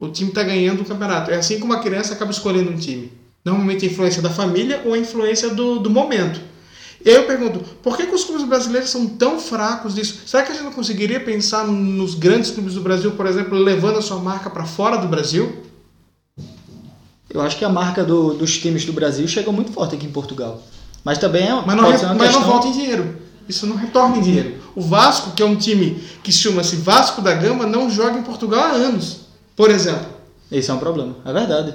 o 0.00 0.08
time 0.08 0.30
está 0.30 0.42
ganhando 0.42 0.82
o 0.82 0.84
campeonato. 0.84 1.30
É 1.30 1.36
assim 1.36 1.58
como 1.58 1.72
a 1.72 1.80
criança 1.80 2.14
acaba 2.14 2.30
escolhendo 2.30 2.70
um 2.70 2.76
time. 2.76 3.12
Normalmente 3.44 3.86
a 3.86 3.88
influência 3.88 4.22
da 4.22 4.30
família 4.30 4.82
ou 4.84 4.94
a 4.94 4.98
influência 4.98 5.50
do, 5.50 5.78
do 5.78 5.90
momento. 5.90 6.40
E 7.04 7.10
aí 7.10 7.16
eu 7.16 7.26
pergunto, 7.26 7.60
por 7.82 7.96
que, 7.96 8.06
que 8.06 8.14
os 8.14 8.24
clubes 8.24 8.44
brasileiros 8.44 8.90
são 8.90 9.06
tão 9.06 9.38
fracos 9.38 9.94
disso? 9.94 10.22
Será 10.26 10.42
que 10.42 10.50
a 10.50 10.54
gente 10.54 10.64
não 10.64 10.72
conseguiria 10.72 11.20
pensar 11.20 11.66
nos 11.66 12.14
grandes 12.14 12.50
clubes 12.50 12.74
do 12.74 12.80
Brasil, 12.80 13.12
por 13.12 13.26
exemplo, 13.26 13.56
levando 13.56 13.98
a 13.98 14.02
sua 14.02 14.18
marca 14.18 14.50
para 14.50 14.64
fora 14.64 14.96
do 14.96 15.06
Brasil? 15.06 15.62
Eu 17.30 17.40
acho 17.40 17.56
que 17.56 17.64
a 17.64 17.68
marca 17.68 18.02
do, 18.04 18.34
dos 18.34 18.58
times 18.58 18.84
do 18.84 18.92
Brasil 18.92 19.28
chegou 19.28 19.52
muito 19.52 19.72
forte 19.72 19.94
aqui 19.94 20.06
em 20.06 20.10
Portugal. 20.10 20.62
Mas 21.04 21.18
também 21.18 21.46
é 21.46 21.54
mas 21.54 21.76
não, 21.76 21.82
mas 21.82 22.00
questão... 22.00 22.40
não 22.40 22.42
volta 22.42 22.68
em 22.68 22.72
dinheiro. 22.72 23.16
Isso 23.48 23.66
não 23.66 23.76
retorna 23.76 24.16
em 24.16 24.20
dinheiro. 24.20 24.56
O 24.74 24.82
Vasco, 24.82 25.32
que 25.32 25.42
é 25.42 25.46
um 25.46 25.56
time 25.56 26.02
que 26.22 26.32
chama-se 26.32 26.76
Vasco 26.76 27.22
da 27.22 27.32
Gama, 27.32 27.64
não 27.64 27.90
joga 27.90 28.18
em 28.18 28.22
Portugal 28.22 28.60
há 28.60 28.70
anos. 28.72 29.27
Por 29.58 29.72
exemplo. 29.72 30.06
Esse 30.52 30.70
é 30.70 30.74
um 30.74 30.78
problema, 30.78 31.16
é 31.26 31.32
verdade. 31.32 31.74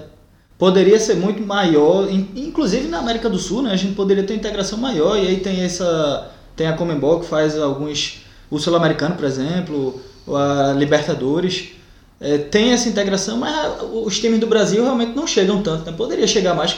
Poderia 0.58 0.98
ser 1.00 1.16
muito 1.16 1.46
maior, 1.46 2.08
inclusive 2.10 2.88
na 2.88 3.00
América 3.00 3.30
do 3.30 3.38
Sul, 3.38 3.62
né? 3.62 3.72
A 3.72 3.76
gente 3.76 3.94
poderia 3.94 4.24
ter 4.24 4.34
integração 4.34 4.80
maior 4.80 5.18
e 5.18 5.28
aí 5.28 5.38
tem 5.42 5.62
essa 5.62 6.32
tem 6.56 6.66
a 6.66 6.74
Comembol 6.74 7.20
que 7.20 7.26
faz 7.26 7.60
alguns 7.60 8.22
o 8.50 8.58
sul-americano, 8.58 9.16
por 9.16 9.26
exemplo, 9.26 10.02
a 10.28 10.74
Libertadores. 10.78 11.74
É, 12.22 12.38
tem 12.38 12.72
essa 12.72 12.88
integração, 12.88 13.38
mas 13.38 13.76
os 13.92 14.18
times 14.18 14.40
do 14.40 14.48
Brasil 14.48 14.82
realmente 14.82 15.14
não 15.14 15.28
chegam 15.28 15.62
tanto. 15.62 15.86
Né? 15.86 15.96
Poderia 15.98 16.26
chegar 16.26 16.54
mais. 16.56 16.78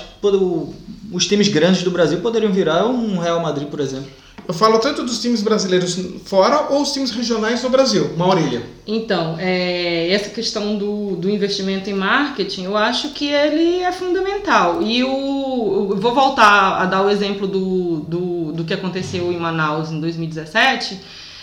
Os 1.13 1.27
times 1.27 1.47
grandes 1.49 1.83
do 1.83 1.91
Brasil 1.91 2.19
poderiam 2.19 2.51
virar 2.51 2.87
um 2.87 3.19
Real 3.19 3.39
Madrid, 3.39 3.67
por 3.67 3.79
exemplo. 3.79 4.09
Eu 4.47 4.53
falo 4.53 4.77
tanto 4.77 5.03
dos 5.03 5.19
times 5.19 5.41
brasileiros 5.41 5.99
fora 6.25 6.67
ou 6.69 6.81
os 6.81 6.91
times 6.91 7.09
regionais 7.11 7.63
no 7.63 7.69
Brasil. 7.69 8.15
Maurília. 8.15 8.63
Então, 8.85 9.37
é, 9.39 10.11
essa 10.11 10.29
questão 10.29 10.77
do, 10.77 11.15
do 11.15 11.29
investimento 11.29 11.89
em 11.89 11.93
marketing, 11.93 12.65
eu 12.65 12.77
acho 12.77 13.09
que 13.09 13.27
ele 13.27 13.79
é 13.79 13.91
fundamental. 13.91 14.83
E 14.83 15.03
o, 15.03 15.95
vou 15.97 16.13
voltar 16.13 16.81
a 16.81 16.85
dar 16.85 17.01
o 17.01 17.09
exemplo 17.09 17.47
do, 17.47 18.01
do, 18.01 18.51
do 18.51 18.63
que 18.63 18.73
aconteceu 18.73 19.31
em 19.31 19.37
Manaus 19.37 19.89
em 19.89 19.99
2017. 19.99 20.99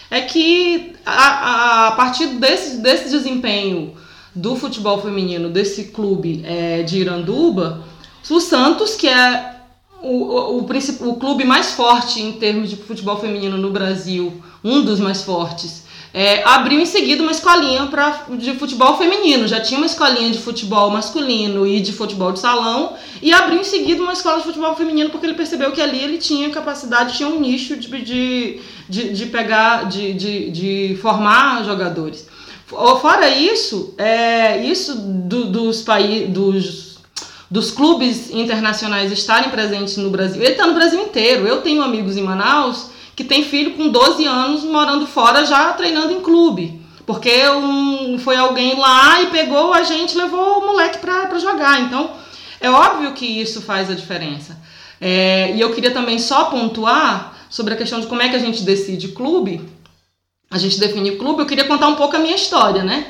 É 0.08 0.20
que 0.20 0.92
a, 1.04 1.12
a, 1.12 1.88
a 1.88 1.92
partir 1.92 2.26
desse, 2.26 2.76
desse 2.76 3.10
desempenho 3.10 3.94
do 4.34 4.54
futebol 4.54 5.00
feminino, 5.02 5.50
desse 5.50 5.84
clube 5.84 6.42
é, 6.44 6.82
de 6.82 6.98
Iranduba, 6.98 7.84
o 8.30 8.40
Santos, 8.40 8.94
que 8.94 9.08
é 9.08 9.61
o, 10.02 10.58
o, 10.58 11.08
o, 11.08 11.16
clube 11.16 11.44
mais 11.44 11.72
forte 11.72 12.20
em 12.20 12.32
termos 12.32 12.68
de 12.68 12.76
futebol 12.76 13.16
feminino 13.18 13.56
no 13.56 13.70
Brasil, 13.70 14.42
um 14.62 14.82
dos 14.82 14.98
mais 14.98 15.22
fortes, 15.22 15.84
é, 16.14 16.42
abriu 16.44 16.78
em 16.78 16.84
seguida 16.84 17.22
uma 17.22 17.32
escolinha 17.32 17.86
pra, 17.86 18.26
de 18.30 18.52
futebol 18.54 18.98
feminino. 18.98 19.48
Já 19.48 19.60
tinha 19.60 19.78
uma 19.78 19.86
escolinha 19.86 20.30
de 20.30 20.38
futebol 20.38 20.90
masculino 20.90 21.66
e 21.66 21.80
de 21.80 21.92
futebol 21.92 22.32
de 22.32 22.38
salão, 22.38 22.94
e 23.22 23.32
abriu 23.32 23.60
em 23.60 23.64
seguida 23.64 24.02
uma 24.02 24.12
escola 24.12 24.38
de 24.38 24.44
futebol 24.44 24.74
feminino 24.74 25.08
porque 25.08 25.24
ele 25.24 25.34
percebeu 25.34 25.72
que 25.72 25.80
ali 25.80 25.98
ele 25.98 26.18
tinha 26.18 26.50
capacidade, 26.50 27.16
tinha 27.16 27.28
um 27.28 27.40
nicho 27.40 27.76
de, 27.76 27.88
de, 27.88 28.60
de, 28.88 29.12
de 29.12 29.26
pegar, 29.26 29.88
de, 29.88 30.12
de, 30.12 30.50
de 30.50 30.98
formar 31.00 31.64
jogadores. 31.64 32.26
Fora 32.66 33.28
isso, 33.28 33.94
é, 33.98 34.64
isso 34.64 34.94
do, 34.96 35.46
dos 35.46 35.82
países 35.82 36.30
dos 36.30 36.91
dos 37.52 37.70
clubes 37.70 38.30
internacionais 38.30 39.12
estarem 39.12 39.50
presentes 39.50 39.98
no 39.98 40.08
Brasil. 40.08 40.40
Ele 40.40 40.52
está 40.52 40.66
no 40.66 40.72
Brasil 40.72 40.98
inteiro. 40.98 41.46
Eu 41.46 41.60
tenho 41.60 41.82
amigos 41.82 42.16
em 42.16 42.22
Manaus 42.22 42.86
que 43.14 43.22
tem 43.22 43.44
filho 43.44 43.74
com 43.74 43.90
12 43.90 44.24
anos 44.24 44.64
morando 44.64 45.06
fora 45.06 45.44
já 45.44 45.70
treinando 45.74 46.14
em 46.14 46.22
clube. 46.22 46.80
Porque 47.04 47.46
um, 47.50 48.18
foi 48.18 48.36
alguém 48.36 48.78
lá 48.78 49.20
e 49.20 49.26
pegou 49.26 49.74
a 49.74 49.82
gente 49.82 50.16
levou 50.16 50.60
o 50.60 50.66
moleque 50.66 50.96
para 50.96 51.38
jogar. 51.38 51.82
Então, 51.82 52.12
é 52.58 52.70
óbvio 52.70 53.12
que 53.12 53.26
isso 53.26 53.60
faz 53.60 53.90
a 53.90 53.94
diferença. 53.94 54.58
É, 54.98 55.52
e 55.54 55.60
eu 55.60 55.74
queria 55.74 55.90
também 55.90 56.18
só 56.18 56.44
pontuar 56.44 57.36
sobre 57.50 57.74
a 57.74 57.76
questão 57.76 58.00
de 58.00 58.06
como 58.06 58.22
é 58.22 58.30
que 58.30 58.36
a 58.36 58.38
gente 58.38 58.62
decide 58.62 59.08
clube, 59.08 59.60
a 60.50 60.56
gente 60.56 60.80
define 60.80 61.16
clube, 61.16 61.42
eu 61.42 61.46
queria 61.46 61.66
contar 61.66 61.88
um 61.88 61.96
pouco 61.96 62.16
a 62.16 62.18
minha 62.18 62.34
história, 62.34 62.82
né? 62.82 63.08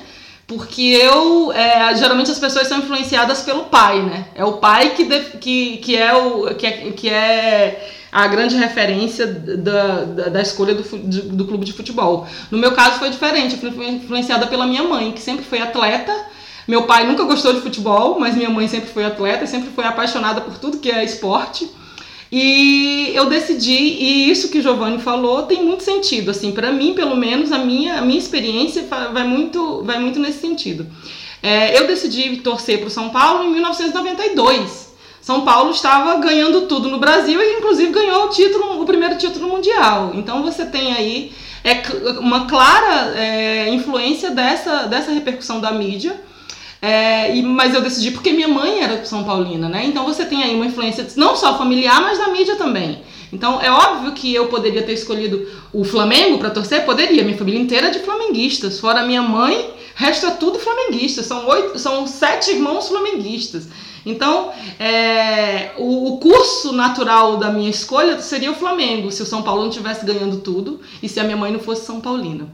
Porque 0.52 0.82
eu, 0.82 1.52
é, 1.52 1.94
geralmente 1.96 2.30
as 2.30 2.38
pessoas 2.38 2.68
são 2.68 2.78
influenciadas 2.78 3.42
pelo 3.42 3.64
pai, 3.64 4.02
né? 4.02 4.26
É 4.34 4.44
o 4.44 4.54
pai 4.54 4.90
que, 4.90 5.04
que, 5.38 5.76
que, 5.78 5.96
é, 5.96 6.14
o, 6.14 6.54
que, 6.54 6.66
é, 6.66 6.70
que 6.92 7.08
é 7.08 7.90
a 8.10 8.26
grande 8.26 8.56
referência 8.56 9.26
da, 9.26 10.04
da, 10.04 10.28
da 10.28 10.42
escolha 10.42 10.74
do, 10.74 10.82
do 10.82 11.44
clube 11.46 11.64
de 11.64 11.72
futebol. 11.72 12.26
No 12.50 12.58
meu 12.58 12.72
caso 12.72 12.98
foi 12.98 13.08
diferente, 13.08 13.58
eu 13.62 13.72
fui 13.72 13.88
influenciada 13.88 14.46
pela 14.46 14.66
minha 14.66 14.82
mãe, 14.82 15.12
que 15.12 15.20
sempre 15.20 15.44
foi 15.44 15.60
atleta. 15.60 16.14
Meu 16.68 16.82
pai 16.82 17.06
nunca 17.06 17.24
gostou 17.24 17.52
de 17.54 17.60
futebol, 17.60 18.20
mas 18.20 18.36
minha 18.36 18.50
mãe 18.50 18.68
sempre 18.68 18.90
foi 18.90 19.04
atleta, 19.04 19.46
sempre 19.46 19.70
foi 19.70 19.84
apaixonada 19.84 20.40
por 20.40 20.58
tudo 20.58 20.78
que 20.78 20.90
é 20.90 21.02
esporte. 21.02 21.70
E 22.34 23.12
eu 23.14 23.28
decidi, 23.28 23.74
e 23.74 24.30
isso 24.30 24.48
que 24.48 24.58
o 24.58 24.62
Giovanni 24.62 24.98
falou 24.98 25.42
tem 25.42 25.62
muito 25.62 25.82
sentido, 25.82 26.30
assim, 26.30 26.50
para 26.50 26.72
mim, 26.72 26.94
pelo 26.94 27.14
menos, 27.14 27.52
a 27.52 27.58
minha, 27.58 27.98
a 27.98 28.00
minha 28.00 28.18
experiência 28.18 28.86
vai 29.12 29.24
muito, 29.24 29.82
vai 29.84 29.98
muito 29.98 30.18
nesse 30.18 30.38
sentido. 30.38 30.86
É, 31.42 31.78
eu 31.78 31.86
decidi 31.86 32.38
torcer 32.38 32.78
para 32.78 32.86
o 32.86 32.90
São 32.90 33.10
Paulo 33.10 33.44
em 33.44 33.50
1992. 33.52 34.94
São 35.20 35.42
Paulo 35.42 35.72
estava 35.72 36.16
ganhando 36.20 36.62
tudo 36.62 36.88
no 36.88 36.98
Brasil 36.98 37.38
e, 37.38 37.58
inclusive, 37.58 37.92
ganhou 37.92 38.24
o 38.24 38.30
título, 38.30 38.80
o 38.80 38.86
primeiro 38.86 39.18
título 39.18 39.48
mundial. 39.48 40.12
Então, 40.14 40.42
você 40.42 40.64
tem 40.64 40.94
aí 40.94 41.32
é, 41.62 41.82
uma 42.18 42.46
clara 42.46 43.12
é, 43.14 43.68
influência 43.68 44.30
dessa, 44.30 44.84
dessa 44.86 45.12
repercussão 45.12 45.60
da 45.60 45.70
mídia 45.70 46.18
é, 46.82 47.36
e, 47.36 47.42
mas 47.44 47.72
eu 47.72 47.80
decidi 47.80 48.10
porque 48.10 48.32
minha 48.32 48.48
mãe 48.48 48.82
era 48.82 49.04
São 49.04 49.22
Paulina, 49.22 49.68
né? 49.68 49.86
Então 49.86 50.04
você 50.04 50.24
tem 50.24 50.42
aí 50.42 50.52
uma 50.52 50.66
influência 50.66 51.06
não 51.14 51.36
só 51.36 51.56
familiar, 51.56 52.02
mas 52.02 52.18
da 52.18 52.26
mídia 52.26 52.56
também. 52.56 53.00
Então 53.32 53.62
é 53.62 53.70
óbvio 53.70 54.12
que 54.12 54.34
eu 54.34 54.48
poderia 54.48 54.82
ter 54.82 54.92
escolhido 54.92 55.48
o 55.72 55.84
Flamengo 55.84 56.38
para 56.38 56.50
torcer, 56.50 56.84
poderia. 56.84 57.22
Minha 57.22 57.38
família 57.38 57.60
inteira 57.60 57.86
é 57.86 57.90
de 57.90 58.00
flamenguistas. 58.00 58.80
Fora 58.80 59.06
minha 59.06 59.22
mãe, 59.22 59.72
resta 59.94 60.32
tudo 60.32 60.58
flamenguista. 60.58 61.22
São 61.22 61.46
oito, 61.46 61.78
são 61.78 62.04
sete 62.04 62.50
irmãos 62.50 62.88
flamenguistas. 62.88 63.68
Então, 64.04 64.50
é, 64.80 65.70
o, 65.78 66.14
o, 66.14 66.18
curso 66.18 66.72
natural 66.72 67.36
da 67.36 67.52
minha 67.52 67.70
escolha 67.70 68.20
seria 68.20 68.50
o 68.50 68.56
Flamengo, 68.56 69.12
se 69.12 69.22
o 69.22 69.26
São 69.26 69.42
Paulo 69.44 69.62
não 69.62 69.68
estivesse 69.68 70.04
ganhando 70.04 70.38
tudo 70.38 70.80
e 71.00 71.08
se 71.08 71.20
a 71.20 71.22
minha 71.22 71.36
mãe 71.36 71.52
não 71.52 71.60
fosse 71.60 71.86
São 71.86 72.00
Paulina. 72.00 72.48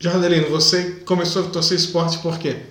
Jardelino, 0.00 0.48
você 0.48 1.02
começou 1.04 1.44
a 1.44 1.48
torcer 1.48 1.76
esporte 1.76 2.16
por 2.20 2.38
quê? 2.38 2.62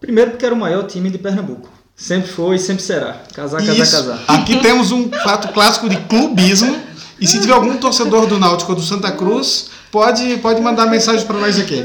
Primeiro 0.00 0.32
porque 0.32 0.44
era 0.44 0.54
o 0.54 0.58
maior 0.58 0.86
time 0.86 1.10
de 1.10 1.18
Pernambuco. 1.18 1.68
Sempre 1.96 2.30
foi 2.30 2.56
e 2.56 2.58
sempre 2.58 2.82
será. 2.82 3.22
Casar, 3.34 3.58
casar, 3.58 3.76
Isso. 3.76 3.96
casar. 3.96 4.24
Aqui 4.28 4.60
temos 4.60 4.92
um 4.92 5.10
fato 5.10 5.52
clássico 5.52 5.88
de 5.88 5.96
clubismo. 5.96 6.76
E 7.20 7.26
se 7.26 7.40
tiver 7.40 7.52
algum 7.52 7.76
torcedor 7.76 8.26
do 8.26 8.38
Náutico 8.38 8.70
ou 8.70 8.76
do 8.76 8.84
Santa 8.84 9.10
Cruz, 9.10 9.70
pode, 9.90 10.36
pode 10.36 10.60
mandar 10.60 10.86
mensagem 10.86 11.26
para 11.26 11.38
nós 11.38 11.58
aqui. 11.58 11.84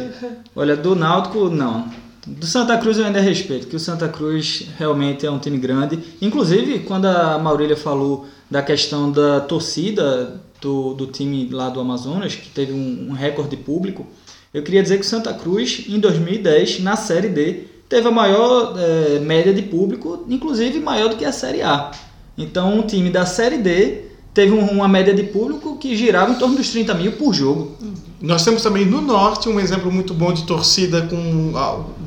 Olha, 0.56 0.76
do 0.76 0.96
Náutico, 0.96 1.50
não. 1.50 1.88
Do 2.26 2.46
Santa 2.46 2.78
Cruz 2.78 3.00
eu 3.00 3.06
ainda 3.06 3.20
respeito, 3.20 3.66
que 3.66 3.76
o 3.76 3.80
Santa 3.80 4.08
Cruz 4.08 4.68
realmente 4.78 5.26
é 5.26 5.32
um 5.32 5.40
time 5.40 5.58
grande. 5.58 6.00
Inclusive, 6.22 6.80
quando 6.82 7.06
a 7.08 7.40
Maurília 7.40 7.76
falou 7.76 8.28
da 8.50 8.62
questão 8.62 9.12
da 9.12 9.42
torcida 9.42 10.40
do, 10.62 10.94
do 10.94 11.08
time 11.08 11.50
lá 11.52 11.70
do 11.70 11.80
Amazonas, 11.80 12.36
que 12.36 12.50
teve 12.50 12.72
um, 12.72 13.08
um 13.10 13.14
recorde 13.14 13.58
público, 13.58 14.06
eu 14.54 14.62
queria 14.62 14.84
dizer 14.84 15.00
que 15.00 15.06
o 15.06 15.10
Santa 15.10 15.34
Cruz, 15.34 15.86
em 15.90 16.00
2010, 16.00 16.80
na 16.82 16.96
Série 16.96 17.30
D, 17.30 17.73
teve 17.94 18.08
a 18.08 18.12
maior 18.12 18.74
é, 18.76 19.20
média 19.20 19.54
de 19.54 19.62
público, 19.62 20.26
inclusive 20.28 20.80
maior 20.80 21.10
do 21.10 21.16
que 21.16 21.24
a 21.24 21.32
Série 21.32 21.62
A. 21.62 21.92
Então, 22.36 22.80
um 22.80 22.82
time 22.82 23.12
da 23.12 23.24
Série 23.24 23.60
D 23.60 24.06
teve 24.34 24.52
uma 24.52 24.88
média 24.88 25.14
de 25.14 25.22
público 25.22 25.78
que 25.78 25.96
girava 25.96 26.32
em 26.32 26.36
torno 26.36 26.56
dos 26.56 26.72
30 26.72 26.92
mil 26.96 27.12
por 27.12 27.36
jogo. 27.36 27.78
Nós 28.20 28.44
temos 28.44 28.64
também 28.64 28.84
no 28.84 29.00
Norte 29.00 29.48
um 29.48 29.60
exemplo 29.60 29.92
muito 29.92 30.12
bom 30.12 30.34
de 30.34 30.42
torcida 30.42 31.04
com 31.04 31.54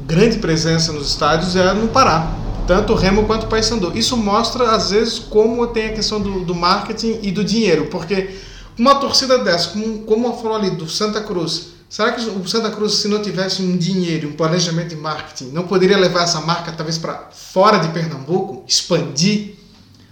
grande 0.04 0.38
presença 0.38 0.92
nos 0.92 1.06
estádios, 1.06 1.54
é 1.54 1.72
no 1.72 1.86
Pará. 1.86 2.34
Tanto 2.66 2.92
o 2.92 2.96
Remo 2.96 3.22
quanto 3.22 3.44
o 3.44 3.48
Paysandu. 3.48 3.96
Isso 3.96 4.16
mostra, 4.16 4.72
às 4.72 4.90
vezes, 4.90 5.20
como 5.20 5.68
tem 5.68 5.90
a 5.90 5.92
questão 5.92 6.20
do, 6.20 6.40
do 6.40 6.52
marketing 6.52 7.20
e 7.22 7.30
do 7.30 7.44
dinheiro. 7.44 7.86
Porque 7.92 8.30
uma 8.76 8.96
torcida 8.96 9.38
dessa, 9.38 9.68
como, 9.68 9.98
como 10.00 10.32
falou 10.32 10.56
ali, 10.56 10.70
do 10.70 10.88
Santa 10.88 11.20
Cruz, 11.20 11.75
Será 11.88 12.12
que 12.12 12.20
o 12.20 12.46
Santa 12.48 12.70
Cruz, 12.70 12.94
se 12.94 13.08
não 13.08 13.22
tivesse 13.22 13.62
um 13.62 13.76
dinheiro, 13.76 14.28
um 14.28 14.32
planejamento 14.32 14.88
de 14.88 14.96
marketing, 14.96 15.50
não 15.52 15.62
poderia 15.62 15.96
levar 15.96 16.24
essa 16.24 16.40
marca 16.40 16.72
talvez 16.72 16.98
para 16.98 17.28
fora 17.30 17.78
de 17.78 17.88
Pernambuco, 17.88 18.64
expandir? 18.66 19.54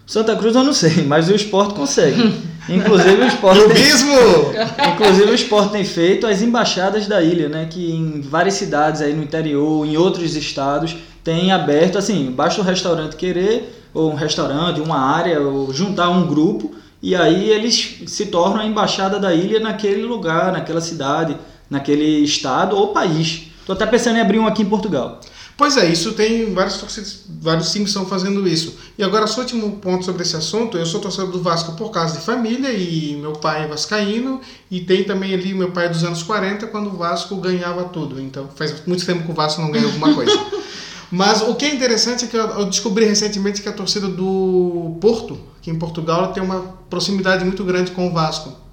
Santa 0.07 0.37
Cruz 0.37 0.55
eu 0.55 0.63
não 0.63 0.73
sei, 0.73 1.05
mas 1.05 1.29
o 1.29 1.35
esporte 1.35 1.75
consegue. 1.75 2.35
Inclusive 2.69 3.23
o 3.23 3.27
esporte. 3.27 3.75
Tem, 3.75 3.93
inclusive 4.95 5.31
o 5.31 5.35
esporte 5.35 5.73
tem 5.73 5.85
feito 5.85 6.27
as 6.27 6.41
embaixadas 6.41 7.07
da 7.07 7.23
ilha, 7.23 7.49
né? 7.49 7.67
Que 7.69 7.93
em 7.93 8.21
várias 8.23 8.55
cidades 8.55 9.03
aí 9.03 9.13
no 9.13 9.23
interior, 9.23 9.87
em 9.87 9.97
outros 9.97 10.35
estados, 10.35 10.97
tem 11.23 11.53
aberto, 11.53 11.99
assim, 11.99 12.31
basta 12.31 12.61
o 12.61 12.65
restaurante 12.65 13.17
querer, 13.17 13.83
ou 13.93 14.11
um 14.11 14.15
restaurante, 14.15 14.81
uma 14.81 14.99
área, 14.99 15.41
ou 15.41 15.73
juntar 15.75 16.09
um 16.09 16.27
grupo, 16.27 16.75
e 17.03 17.15
aí 17.15 17.51
eles 17.51 18.03
se 18.07 18.27
tornam 18.27 18.61
a 18.61 18.67
embaixada 18.67 19.19
da 19.19 19.35
ilha 19.35 19.61
naquele 19.61 20.03
lugar, 20.03 20.53
naquela 20.53 20.81
cidade 20.81 21.37
naquele 21.75 22.25
estado 22.25 22.77
ou 22.77 22.89
país. 22.89 23.49
Estou 23.61 23.75
até 23.75 23.85
pensando 23.87 24.17
em 24.17 24.21
abrir 24.21 24.39
um 24.39 24.47
aqui 24.47 24.63
em 24.63 24.67
Portugal. 24.67 25.21
Pois 25.57 25.77
é, 25.77 25.87
isso 25.87 26.13
tem 26.13 26.53
vários 26.53 26.79
torcedores, 26.79 27.25
vários 27.41 27.71
times 27.71 27.91
estão 27.91 28.05
fazendo 28.07 28.47
isso. 28.47 28.77
E 28.99 29.05
agora, 29.05 29.27
só 29.27 29.43
último 29.43 29.77
ponto 29.77 30.05
sobre 30.05 30.23
esse 30.23 30.37
assunto, 30.37 30.77
eu 30.77 30.85
sou 30.85 31.01
torcedor 31.01 31.31
do 31.31 31.41
Vasco 31.41 31.73
por 31.77 31.91
causa 31.91 32.19
de 32.19 32.25
família 32.25 32.73
e 32.73 33.17
meu 33.21 33.35
pai 33.35 33.65
é 33.65 33.67
vascaíno 33.69 34.41
e 34.69 34.81
tem 34.81 35.05
também 35.05 35.33
ali 35.33 35.55
meu 35.55 35.71
pai 35.71 35.89
dos 35.89 36.03
anos 36.03 36.25
40 36.25 36.67
quando 36.69 36.89
o 36.89 36.97
Vasco 36.97 37.37
ganhava 37.37 37.85
tudo. 37.85 38.21
Então 38.21 38.49
faz 38.57 38.85
muito 38.85 39.07
tempo 39.07 39.25
que 39.25 39.31
o 39.31 39.35
Vasco 39.35 39.63
não 39.63 39.71
ganha 39.71 39.87
alguma 39.87 40.13
coisa. 40.13 40.33
Mas 41.11 41.43
o 41.43 41.55
que 41.55 41.65
é 41.65 41.73
interessante 41.73 42.25
é 42.25 42.29
que 42.29 42.37
eu 42.37 42.65
descobri 42.65 43.05
recentemente 43.05 43.63
que 43.63 43.69
a 43.69 43.73
torcida 43.73 44.09
do 44.09 44.99
Porto, 45.01 45.39
aqui 45.59 45.71
em 45.71 45.79
Portugal, 45.79 46.33
tem 46.33 46.43
uma 46.43 46.61
proximidade 46.91 47.45
muito 47.45 47.63
grande 47.63 47.93
com 47.93 48.09
o 48.09 48.13
Vasco 48.13 48.63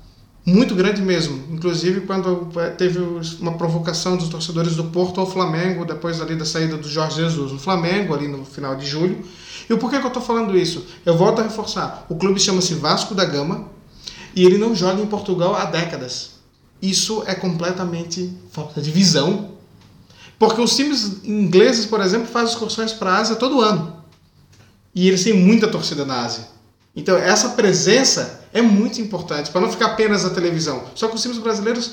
muito 0.46 0.74
grande 0.74 1.02
mesmo. 1.02 1.44
Inclusive 1.52 2.02
quando 2.02 2.50
teve 2.78 3.00
uma 3.40 3.54
provocação 3.58 4.18
dos 4.18 4.30
torcedores 4.30 4.76
do 4.76 4.86
Porto 4.86 5.20
ao 5.20 5.30
Flamengo, 5.30 5.86
depois 5.86 6.22
ali 6.22 6.36
da 6.36 6.46
saída 6.46 6.78
do 6.78 6.88
Jorge 6.88 7.18
Jesus 7.18 7.52
no 7.52 7.60
Flamengo, 7.60 8.14
ali 8.14 8.28
no 8.28 8.44
final 8.44 8.76
de 8.76 8.86
julho. 8.86 9.24
E 9.70 9.74
o 9.74 9.78
porquê 9.78 10.00
que 10.00 10.06
eu 10.06 10.10
estou 10.10 10.24
falando 10.24 10.58
isso? 10.58 10.86
Eu 11.06 11.18
volto 11.18 11.40
a 11.40 11.44
reforçar. 11.44 12.06
O 12.10 12.16
clube 12.16 12.40
chama-se 12.40 12.74
Vasco 12.74 13.14
da 13.14 13.24
Gama 13.24 13.70
e 14.36 14.44
ele 14.46 14.58
não 14.58 14.76
joga 14.76 15.02
em 15.02 15.06
Portugal 15.06 15.56
há 15.56 15.66
décadas. 15.66 16.32
Isso 16.82 17.24
é 17.28 17.36
completamente 17.36 18.34
falta 18.52 18.82
de 18.82 18.90
visão. 18.90 19.52
Porque 20.40 20.60
os 20.60 20.76
times 20.76 21.24
ingleses, 21.24 21.86
por 21.86 22.02
exemplo, 22.02 22.28
fazem 22.28 22.50
excursões 22.50 22.92
para 22.92 23.12
a 23.12 23.18
Ásia 23.20 23.36
todo 23.36 23.62
ano. 23.62 24.02
E 24.94 25.08
eles 25.08 25.24
têm 25.24 25.34
muita 25.34 25.68
torcida 25.68 26.04
na 26.04 26.22
Ásia. 26.22 26.48
Então, 26.96 27.18
essa 27.18 27.50
presença 27.50 28.42
é 28.54 28.62
muito 28.62 29.00
importante, 29.00 29.50
para 29.50 29.62
não 29.62 29.72
ficar 29.72 29.88
apenas 29.88 30.24
na 30.24 30.30
televisão. 30.30 30.84
Só 30.94 31.08
que 31.08 31.16
os 31.16 31.22
times 31.22 31.38
brasileiros, 31.38 31.92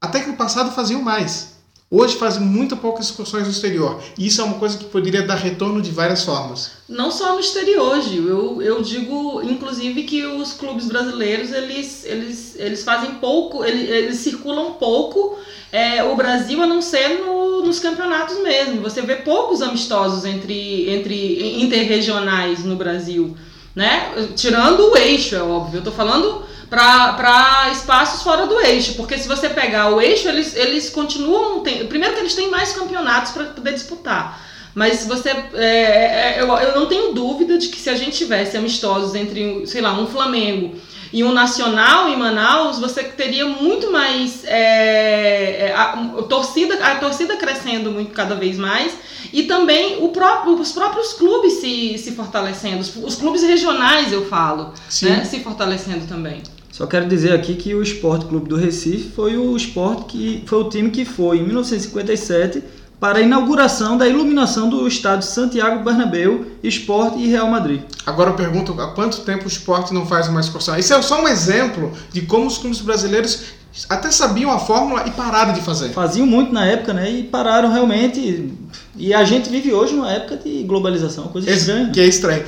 até 0.00 0.20
que 0.20 0.30
no 0.30 0.36
passado, 0.36 0.72
faziam 0.72 1.02
mais. 1.02 1.60
Hoje 1.92 2.16
fazem 2.16 2.42
muito 2.42 2.76
poucas 2.76 3.06
excursões 3.06 3.46
no 3.46 3.50
exterior. 3.50 4.00
E 4.16 4.28
isso 4.28 4.40
é 4.40 4.44
uma 4.44 4.60
coisa 4.60 4.78
que 4.78 4.84
poderia 4.84 5.26
dar 5.26 5.34
retorno 5.34 5.82
de 5.82 5.90
várias 5.90 6.22
formas. 6.22 6.70
Não 6.88 7.10
só 7.10 7.34
no 7.34 7.40
exterior, 7.40 8.00
Gil. 8.00 8.28
Eu, 8.28 8.62
eu 8.62 8.80
digo, 8.80 9.42
inclusive, 9.42 10.04
que 10.04 10.24
os 10.24 10.52
clubes 10.52 10.86
brasileiros, 10.86 11.50
eles, 11.50 12.04
eles, 12.04 12.54
eles 12.56 12.84
fazem 12.84 13.16
pouco, 13.16 13.64
eles, 13.64 13.90
eles 13.90 14.16
circulam 14.18 14.74
pouco 14.74 15.36
é, 15.72 16.04
o 16.04 16.14
Brasil, 16.14 16.62
a 16.62 16.66
não 16.66 16.80
ser 16.80 17.18
no, 17.24 17.64
nos 17.64 17.80
campeonatos 17.80 18.40
mesmo. 18.40 18.80
Você 18.82 19.02
vê 19.02 19.16
poucos 19.16 19.60
amistosos 19.60 20.24
entre, 20.24 20.88
entre 20.88 21.60
interregionais 21.60 22.64
no 22.64 22.76
Brasil 22.76 23.36
né? 23.80 24.12
Tirando 24.36 24.90
o 24.90 24.96
eixo, 24.98 25.34
é 25.34 25.42
óbvio. 25.42 25.78
Eu 25.78 25.84
tô 25.84 25.90
falando 25.90 26.44
para 26.68 27.70
espaços 27.72 28.22
fora 28.22 28.46
do 28.46 28.60
eixo, 28.60 28.92
porque 28.92 29.16
se 29.16 29.26
você 29.26 29.48
pegar 29.48 29.88
o 29.88 29.98
eixo, 29.98 30.28
eles, 30.28 30.54
eles 30.54 30.90
continuam. 30.90 31.60
Tem, 31.60 31.86
primeiro 31.86 32.14
que 32.14 32.20
eles 32.20 32.34
têm 32.34 32.50
mais 32.50 32.74
campeonatos 32.74 33.32
para 33.32 33.44
poder 33.44 33.72
disputar. 33.72 34.38
Mas 34.74 35.06
você. 35.06 35.30
É, 35.54 35.64
é, 35.64 36.36
eu, 36.40 36.46
eu 36.46 36.74
não 36.78 36.86
tenho 36.88 37.14
dúvida 37.14 37.56
de 37.56 37.68
que 37.68 37.80
se 37.80 37.88
a 37.88 37.94
gente 37.94 38.18
tivesse 38.18 38.54
amistosos 38.54 39.14
entre, 39.14 39.66
sei 39.66 39.80
lá, 39.80 39.98
um 39.98 40.06
Flamengo 40.06 40.76
e 41.12 41.24
um 41.24 41.32
nacional 41.32 42.08
em 42.08 42.16
Manaus, 42.16 42.78
você 42.78 43.02
teria 43.02 43.46
muito 43.46 43.90
mais 43.90 44.44
é, 44.44 45.66
é 45.66 45.74
a, 45.74 45.92
a, 45.92 46.22
torcida, 46.22 46.74
a 46.84 46.96
torcida 46.96 47.36
crescendo 47.36 47.90
muito 47.90 48.12
cada 48.12 48.34
vez 48.34 48.56
mais 48.56 48.92
e 49.32 49.44
também 49.44 50.00
próprio, 50.08 50.54
os 50.54 50.72
próprios 50.72 51.12
clubes 51.14 51.54
se, 51.54 51.98
se 51.98 52.12
fortalecendo, 52.12 52.80
os, 52.80 52.94
os 52.96 53.16
clubes 53.16 53.42
regionais 53.42 54.12
eu 54.12 54.26
falo, 54.26 54.72
né, 55.02 55.24
se 55.24 55.40
fortalecendo 55.40 56.06
também. 56.06 56.42
Só 56.70 56.86
quero 56.86 57.06
dizer 57.06 57.32
aqui 57.32 57.54
que 57.54 57.74
o 57.74 57.82
Esporte 57.82 58.26
Clube 58.26 58.48
do 58.48 58.56
Recife 58.56 59.10
foi 59.10 59.36
o 59.36 59.56
esporte 59.56 60.04
que 60.04 60.44
foi 60.46 60.58
o 60.60 60.68
time 60.68 60.90
que 60.90 61.04
foi 61.04 61.38
em 61.38 61.42
1957 61.42 62.62
para 63.00 63.18
a 63.18 63.22
inauguração 63.22 63.96
da 63.96 64.06
iluminação 64.06 64.68
do 64.68 64.86
estádio 64.86 65.26
Santiago 65.26 65.82
Bernabéu, 65.82 66.44
Esporte 66.62 67.18
e 67.18 67.26
Real 67.28 67.48
Madrid. 67.48 67.80
Agora 68.04 68.28
eu 68.28 68.34
pergunto, 68.34 68.78
há 68.78 68.88
quanto 68.88 69.22
tempo 69.22 69.44
o 69.44 69.48
esporte 69.48 69.94
não 69.94 70.04
faz 70.04 70.28
uma 70.28 70.38
excursão? 70.38 70.78
Isso 70.78 70.92
é 70.92 71.00
só 71.00 71.22
um 71.22 71.26
exemplo 71.26 71.92
de 72.12 72.20
como 72.20 72.46
os 72.46 72.58
clubes 72.58 72.82
brasileiros 72.82 73.44
até 73.88 74.10
sabiam 74.10 74.50
a 74.50 74.58
fórmula 74.58 75.04
e 75.06 75.12
pararam 75.12 75.54
de 75.54 75.62
fazer. 75.62 75.90
Faziam 75.90 76.26
muito 76.26 76.52
na 76.52 76.66
época, 76.66 76.92
né? 76.92 77.10
E 77.10 77.22
pararam 77.22 77.72
realmente. 77.72 78.52
E 78.94 79.14
a 79.14 79.24
gente 79.24 79.48
vive 79.48 79.72
hoje 79.72 79.94
numa 79.94 80.12
época 80.12 80.36
de 80.36 80.62
globalização, 80.64 81.28
coisa 81.28 81.50
estranha. 81.50 81.90
Que 81.90 82.00
é 82.00 82.06
estranho. 82.06 82.44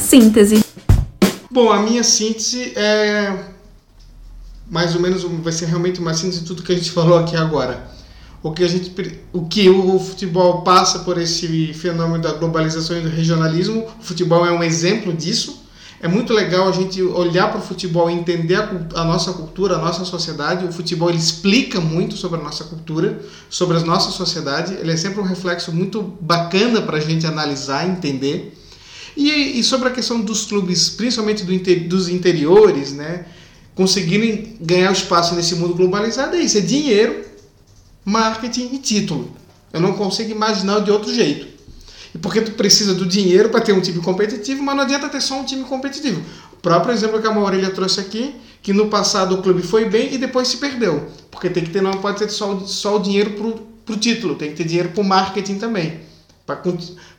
Síntese. 0.00 0.64
Bom, 1.50 1.70
a 1.70 1.80
minha 1.80 2.02
síntese 2.02 2.72
é 2.76 3.55
mais 4.70 4.94
ou 4.94 5.00
menos 5.00 5.22
vai 5.22 5.52
ser 5.52 5.66
realmente 5.66 6.00
uma 6.00 6.14
síntese 6.14 6.40
de 6.40 6.46
tudo 6.46 6.62
que 6.62 6.72
a 6.72 6.76
gente 6.76 6.90
falou 6.92 7.18
aqui 7.18 7.36
agora. 7.36 7.94
O 8.42 8.52
que 8.52 8.62
a 8.62 8.68
gente 8.68 8.92
o 9.32 9.46
que 9.46 9.68
o 9.68 9.98
futebol 9.98 10.62
passa 10.62 11.00
por 11.00 11.18
esse 11.18 11.72
fenômeno 11.74 12.22
da 12.22 12.32
globalização 12.32 12.96
e 12.96 13.00
do 13.00 13.08
regionalismo, 13.08 13.86
o 13.98 14.02
futebol 14.02 14.46
é 14.46 14.52
um 14.52 14.62
exemplo 14.62 15.12
disso. 15.12 15.64
É 15.98 16.06
muito 16.06 16.32
legal 16.34 16.68
a 16.68 16.72
gente 16.72 17.02
olhar 17.02 17.50
para 17.50 17.58
o 17.58 17.62
futebol 17.62 18.10
e 18.10 18.12
entender 18.12 18.56
a, 18.56 18.70
a, 18.96 19.04
nossa 19.04 19.32
cultura, 19.32 19.76
a 19.76 19.78
nossa 19.78 20.04
sociedade. 20.04 20.66
O 20.66 20.72
futebol 20.72 21.08
ele 21.08 21.18
explica 21.18 21.80
muito 21.80 22.16
sobre 22.16 22.38
a 22.38 22.42
nossa 22.42 22.64
cultura, 22.64 23.18
sobre 23.48 23.78
a 23.78 23.80
nossa 23.80 24.10
sociedade. 24.10 24.74
Ele 24.74 24.92
é 24.92 24.96
sempre 24.96 25.20
um 25.20 25.24
reflexo 25.24 25.72
muito 25.72 26.02
bacana 26.20 26.82
para 26.82 26.98
a 26.98 27.00
gente 27.00 27.26
analisar, 27.26 27.88
entender. 27.88 28.54
E, 29.16 29.58
e, 29.58 29.64
sobre 29.64 29.88
a 29.88 29.90
questão 29.90 30.20
dos 30.20 30.44
clubes, 30.44 30.90
principalmente 30.90 31.42
do 31.42 31.52
inter, 31.52 31.88
dos 31.88 32.08
interiores, 32.10 32.92
né? 32.92 33.24
Conseguirem 33.76 34.56
ganhar 34.60 34.90
espaço 34.90 35.34
nesse 35.36 35.54
mundo 35.54 35.74
globalizado 35.74 36.34
é 36.34 36.40
isso: 36.40 36.58
é 36.58 36.62
dinheiro, 36.62 37.24
marketing 38.04 38.70
e 38.72 38.78
título. 38.78 39.36
Eu 39.72 39.80
não 39.80 39.92
consigo 39.92 40.30
imaginar 40.32 40.80
de 40.80 40.90
outro 40.90 41.14
jeito. 41.14 41.46
E 42.14 42.18
porque 42.18 42.40
tu 42.40 42.52
precisa 42.52 42.94
do 42.94 43.04
dinheiro 43.04 43.50
para 43.50 43.60
ter 43.60 43.72
um 43.72 43.80
time 43.80 44.00
competitivo, 44.00 44.62
mas 44.62 44.74
não 44.74 44.82
adianta 44.82 45.08
ter 45.08 45.20
só 45.20 45.38
um 45.38 45.44
time 45.44 45.62
competitivo. 45.64 46.22
O 46.54 46.56
próprio 46.56 46.94
exemplo 46.94 47.20
que 47.20 47.26
a 47.26 47.32
Maurília 47.32 47.70
trouxe 47.70 48.00
aqui, 48.00 48.34
que 48.62 48.72
no 48.72 48.88
passado 48.88 49.34
o 49.34 49.42
clube 49.42 49.62
foi 49.62 49.84
bem 49.84 50.14
e 50.14 50.18
depois 50.18 50.48
se 50.48 50.56
perdeu. 50.56 51.08
Porque 51.30 51.50
tem 51.50 51.62
que 51.62 51.70
ter, 51.70 51.82
não 51.82 51.92
pode 51.92 52.18
ter 52.18 52.30
só, 52.30 52.58
só 52.60 52.96
o 52.96 53.00
dinheiro 53.00 53.32
para 53.84 53.94
o 53.94 53.98
título, 53.98 54.34
tem 54.34 54.50
que 54.50 54.56
ter 54.56 54.64
dinheiro 54.64 54.88
para 54.88 55.02
o 55.02 55.04
marketing 55.04 55.58
também. 55.58 56.00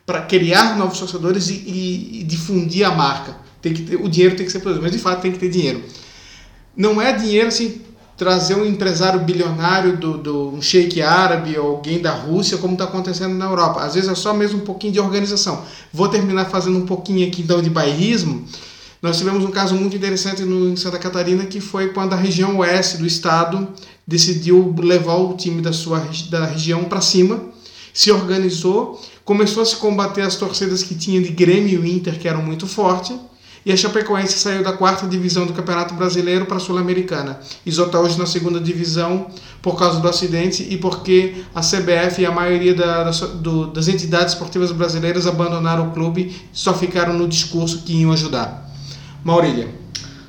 Para 0.06 0.22
criar 0.24 0.76
novos 0.78 0.98
torcedores 0.98 1.50
e, 1.50 1.54
e, 1.54 2.22
e, 2.22 2.24
difundir 2.24 2.88
a 2.88 2.91
marca. 2.91 3.38
Tem 3.62 3.74
que 3.74 3.84
ter, 3.84 3.96
o 3.98 4.10
dinheiro 4.10 4.36
tem 4.36 4.46
que 4.46 4.52
ser 4.52 4.60
produzido, 4.60 4.84
mas 4.84 4.91
de 4.91 4.98
fato 5.00 5.22
tem 5.22 5.32
que 5.32 5.38
ter 5.38 5.50
dinheiro 5.50 5.84
não 6.77 7.01
é 7.01 7.11
dinheiro 7.11 7.47
assim 7.47 7.81
trazer 8.15 8.55
um 8.55 8.65
empresário 8.65 9.19
bilionário 9.19 9.95
do, 9.95 10.17
do 10.17 10.49
um 10.49 10.61
sheik 10.61 11.01
árabe 11.01 11.57
ou 11.57 11.67
alguém 11.67 11.99
da 11.99 12.11
Rússia, 12.11 12.57
como 12.57 12.73
está 12.73 12.85
acontecendo 12.85 13.35
na 13.35 13.45
Europa. 13.45 13.81
Às 13.81 13.93
vezes 13.93 14.09
é 14.09 14.15
só 14.15 14.33
mesmo 14.33 14.57
um 14.59 14.65
pouquinho 14.65 14.91
de 14.93 14.99
organização. 14.99 15.63
Vou 15.93 16.09
terminar 16.09 16.45
fazendo 16.45 16.79
um 16.79 16.85
pouquinho 16.85 17.27
aqui 17.27 17.43
então 17.43 17.61
de 17.61 17.69
bairrismo. 17.69 18.43
Nós 18.99 19.19
tivemos 19.19 19.45
um 19.45 19.51
caso 19.51 19.75
muito 19.75 19.95
interessante 19.95 20.41
no, 20.41 20.69
em 20.69 20.75
Santa 20.75 20.97
Catarina 20.97 21.45
que 21.45 21.61
foi 21.61 21.89
quando 21.89 22.13
a 22.13 22.15
região 22.15 22.57
oeste 22.57 22.97
do 22.97 23.05
estado 23.05 23.67
decidiu 24.05 24.73
levar 24.79 25.17
o 25.17 25.35
time 25.35 25.61
da 25.61 25.71
sua 25.71 25.99
da 26.31 26.45
região 26.47 26.85
para 26.85 27.01
cima, 27.01 27.39
se 27.93 28.11
organizou, 28.11 28.99
começou 29.23 29.61
a 29.61 29.65
se 29.65 29.75
combater 29.75 30.21
as 30.21 30.35
torcidas 30.35 30.81
que 30.81 30.95
tinha 30.95 31.21
de 31.21 31.29
Grêmio 31.29 31.85
e 31.85 31.93
Inter 31.93 32.17
que 32.17 32.27
eram 32.27 32.41
muito 32.41 32.65
fortes 32.65 33.15
e 33.67 33.71
a 33.73 33.75
Chapecoense 33.75 34.39
saiu 34.39 34.63
da 34.63 34.71
quarta 34.71 35.06
divisão 35.06 35.45
do 35.45 35.51
Campeonato 35.51 35.93
Brasileiro 35.93 36.45
para 36.45 36.56
a 36.56 36.60
Sul-Americana. 36.60 37.38
Isso 37.65 37.84
está 37.84 37.99
hoje 37.99 38.17
na 38.17 38.25
segunda 38.25 38.62
divisão 38.62 39.27
por 39.62 39.77
causa 39.77 39.99
do 39.99 40.08
acidente 40.08 40.65
e 40.69 40.77
porque 40.77 41.43
a 41.53 41.60
CBF 41.60 42.21
e 42.21 42.25
a 42.25 42.32
maioria 42.32 42.73
da, 42.73 43.03
da, 43.03 43.12
do, 43.12 43.67
das 43.67 43.89
entidades 43.89 44.36
esportivas 44.36 44.71
brasileiras 44.71 45.27
abandonaram 45.27 45.89
o 45.89 45.91
clube 45.91 46.34
e 46.53 46.58
só 46.58 46.73
ficaram 46.73 47.12
no 47.12 47.27
discurso 47.27 47.84
que 47.84 47.91
iam 47.91 48.13
ajudar. 48.13 48.71
Maurília. 49.21 49.67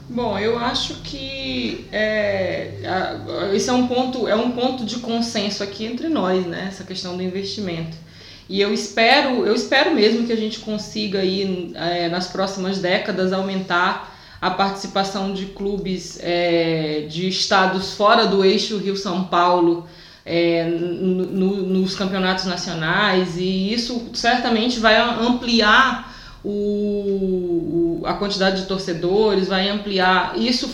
Bom, 0.08 0.36
eu 0.36 0.58
acho 0.58 0.94
que 1.04 1.86
é, 1.92 2.72
isso 3.54 3.70
é 3.70 3.72
um 3.72 3.86
ponto 3.86 4.26
é 4.26 4.34
um 4.34 4.50
ponto 4.50 4.84
de 4.84 4.96
consenso 4.96 5.62
aqui 5.62 5.84
entre 5.86 6.08
nós, 6.08 6.44
né? 6.44 6.66
Essa 6.66 6.82
questão 6.82 7.16
do 7.16 7.22
investimento. 7.22 7.96
E 8.48 8.60
eu 8.60 8.72
espero, 8.72 9.44
eu 9.44 9.54
espero 9.54 9.94
mesmo 9.94 10.26
que 10.26 10.32
a 10.32 10.36
gente 10.36 10.60
consiga 10.60 11.20
aí 11.20 11.72
é, 11.74 12.08
nas 12.08 12.28
próximas 12.28 12.78
décadas 12.78 13.32
aumentar 13.32 14.16
a 14.40 14.50
participação 14.50 15.34
de 15.34 15.46
clubes 15.46 16.18
é, 16.22 17.06
de 17.08 17.28
estados 17.28 17.94
fora 17.94 18.26
do 18.26 18.44
eixo 18.44 18.78
Rio-São 18.78 19.24
Paulo 19.24 19.86
é, 20.24 20.64
no, 20.64 21.26
no, 21.26 21.56
nos 21.66 21.94
campeonatos 21.94 22.46
nacionais 22.46 23.36
e 23.36 23.72
isso 23.72 24.10
certamente 24.14 24.78
vai 24.78 24.96
ampliar 24.96 26.14
o, 26.44 28.00
a 28.04 28.14
quantidade 28.14 28.62
de 28.62 28.66
torcedores, 28.66 29.48
vai 29.48 29.68
ampliar. 29.68 30.38
Isso, 30.38 30.70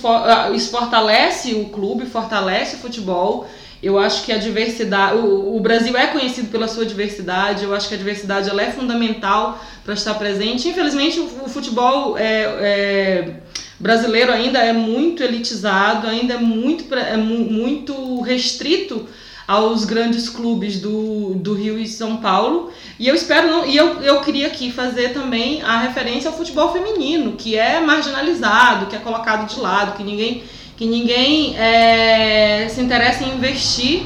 isso 0.55 0.71
fortalece 0.71 1.55
o 1.55 1.71
clube, 1.71 2.07
fortalece 2.07 2.77
o 2.77 2.79
futebol 2.79 3.49
eu 3.85 3.99
acho 3.99 4.25
que 4.25 4.33
a 4.33 4.39
diversidade, 4.39 5.19
o, 5.19 5.57
o, 5.57 5.61
Brasil 5.61 5.97
é 5.97 6.07
conhecido 6.07 6.49
pela 6.49 6.67
sua 6.67 6.87
diversidade, 6.87 7.65
eu 7.65 7.75
acho 7.75 7.87
que 7.89 7.95
a 7.95 7.99
diversidade 7.99 8.49
ela 8.49 8.63
é 8.63 8.71
fundamental 8.71 9.63
para 9.85 9.93
estar 9.93 10.15
presente. 10.15 10.69
Infelizmente, 10.69 11.21
o, 11.21 11.45
o 11.45 11.49
futebol 11.49 12.17
é, 12.17 12.43
é, 12.61 13.35
brasileiro 13.79 14.33
ainda 14.33 14.59
é 14.59 14.73
muito 14.73 15.23
elitizado, 15.23 16.07
ainda 16.07 16.35
é 16.35 16.39
muito, 16.39 16.95
é 16.95 17.17
muito 17.17 18.21
restrito 18.23 19.07
aos 19.47 19.85
grandes 19.85 20.31
clubes 20.31 20.81
do, 20.81 21.35
do 21.35 21.53
Rio 21.53 21.79
e 21.79 21.87
São 21.87 22.17
Paulo. 22.17 22.73
E 22.99 23.07
eu 23.07 23.15
espero 23.15 23.49
não, 23.49 23.67
e 23.67 23.77
eu, 23.77 24.01
eu 24.01 24.21
queria 24.23 24.47
aqui 24.47 24.73
fazer 24.73 25.13
também 25.13 25.61
a 25.63 25.79
referência 25.79 26.31
ao 26.31 26.37
futebol 26.37 26.73
feminino, 26.73 27.33
que 27.33 27.57
é 27.57 27.81
marginalizado, 27.81 28.87
que 28.87 28.97
é 28.97 28.99
colocado 28.99 29.47
de 29.47 29.61
lado, 29.61 29.97
que 29.97 30.03
ninguém 30.03 30.43
que 30.77 30.87
ninguém 30.87 31.57
é, 31.57 32.69
se 32.69 32.81
interessa 32.81 33.25
em 33.25 33.35
investir 33.37 34.03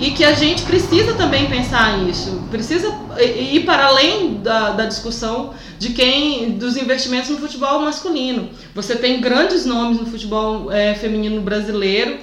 e 0.00 0.10
que 0.10 0.24
a 0.24 0.32
gente 0.32 0.62
precisa 0.62 1.14
também 1.14 1.46
pensar 1.46 1.98
nisso, 1.98 2.42
precisa 2.50 2.92
ir 3.20 3.60
para 3.64 3.86
além 3.86 4.34
da, 4.34 4.70
da 4.70 4.86
discussão 4.86 5.54
de 5.78 5.90
quem 5.90 6.52
dos 6.52 6.76
investimentos 6.76 7.30
no 7.30 7.38
futebol 7.38 7.80
masculino. 7.80 8.50
Você 8.74 8.96
tem 8.96 9.20
grandes 9.20 9.64
nomes 9.64 9.98
no 10.00 10.06
futebol 10.06 10.72
é, 10.72 10.94
feminino 10.94 11.40
brasileiro 11.40 12.18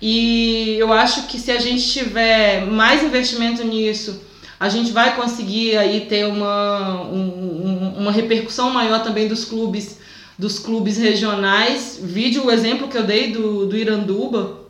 e 0.00 0.76
eu 0.78 0.92
acho 0.92 1.26
que 1.26 1.38
se 1.38 1.50
a 1.50 1.58
gente 1.58 1.88
tiver 1.88 2.66
mais 2.66 3.02
investimento 3.02 3.64
nisso, 3.64 4.20
a 4.58 4.68
gente 4.68 4.92
vai 4.92 5.16
conseguir 5.16 5.76
aí 5.76 6.02
ter 6.02 6.26
uma, 6.26 7.02
um, 7.02 7.94
uma 7.98 8.12
repercussão 8.12 8.70
maior 8.70 9.02
também 9.02 9.26
dos 9.26 9.44
clubes 9.44 9.98
dos 10.38 10.58
clubes 10.58 10.96
regionais. 10.96 11.98
Vídeo 12.02 12.46
o 12.46 12.50
exemplo 12.50 12.88
que 12.88 12.96
eu 12.96 13.04
dei 13.04 13.32
do, 13.32 13.66
do 13.66 13.76
Iranduba. 13.76 14.64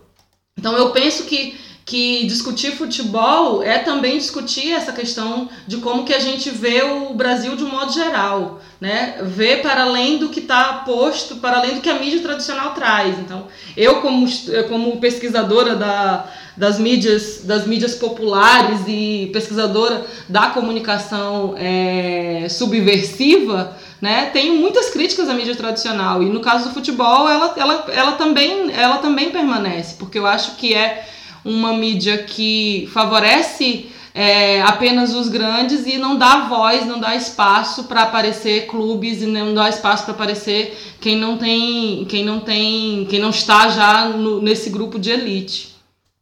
Então 0.59 0.77
eu 0.77 0.91
penso 0.91 1.25
que, 1.25 1.55
que 1.85 2.27
discutir 2.27 2.73
futebol 2.73 3.63
é 3.63 3.79
também 3.79 4.17
discutir 4.17 4.73
essa 4.73 4.93
questão 4.93 5.49
de 5.67 5.79
como 5.79 6.05
que 6.05 6.15
a 6.15 6.21
gente 6.21 6.49
vê 6.51 6.83
o 6.83 7.15
Brasil 7.15 7.57
de 7.57 7.65
um 7.65 7.71
modo 7.71 7.93
geral, 7.93 8.61
né? 8.81 9.17
Ver 9.23 9.63
para 9.63 9.83
além 9.83 10.19
do 10.19 10.29
que 10.29 10.41
está 10.41 10.85
posto, 10.87 11.37
para 11.37 11.59
além 11.59 11.75
do 11.75 11.81
que 11.81 11.91
a 11.91 11.99
mídia 11.99 12.21
tradicional 12.21 12.73
traz. 12.73 13.19
Então, 13.19 13.49
eu 13.77 14.01
como, 14.01 14.27
como 14.69 15.01
pesquisadora 15.01 15.75
da, 15.75 16.31
das 16.57 16.79
mídias, 16.79 17.43
das 17.45 17.67
mídias 17.67 17.95
populares 17.97 18.81
e 18.87 19.29
pesquisadora 19.33 20.07
da 20.29 20.51
comunicação 20.51 21.55
é, 21.59 22.47
subversiva, 22.49 23.77
né? 24.05 24.27
Tenho 24.27 24.57
muitas 24.57 24.91
críticas 24.91 25.31
à 25.31 25.33
mídia 25.33 25.57
tradicional 25.57 26.23
e 26.23 26.27
no 26.27 26.41
caso 26.41 26.69
do 26.69 26.75
futebol 26.75 27.27
ela, 27.27 27.55
ela, 27.57 27.87
ela, 27.91 28.13
também, 28.13 28.71
ela 28.71 28.99
também 28.99 29.31
permanece, 29.31 29.95
porque 29.95 30.19
eu 30.19 30.27
acho 30.27 30.57
que 30.57 30.75
é 30.75 31.09
uma 31.43 31.73
mídia 31.73 32.19
que 32.19 32.87
favorece 32.93 33.87
é, 34.13 34.61
apenas 34.61 35.15
os 35.15 35.31
grandes 35.31 35.87
e 35.87 35.97
não 35.97 36.19
dá 36.19 36.47
voz, 36.47 36.87
não 36.87 37.01
dá 37.01 37.17
espaço 37.17 37.85
para 37.85 38.03
aparecer 38.03 38.67
clubes 38.67 39.23
e 39.23 39.27
não 39.27 39.55
dá 39.55 39.71
espaço 39.71 40.05
para 40.05 40.13
aparecer 40.13 40.77
quem 41.01 41.17
não 41.17 41.39
tem, 41.39 42.05
quem 42.05 42.23
não 42.27 42.41
tem, 42.41 43.07
quem 43.07 43.19
não 43.19 43.31
está 43.31 43.71
já 43.71 44.11
no, 44.11 44.43
nesse 44.43 44.69
grupo 44.69 44.99
de 44.99 45.13
elite. 45.13 45.77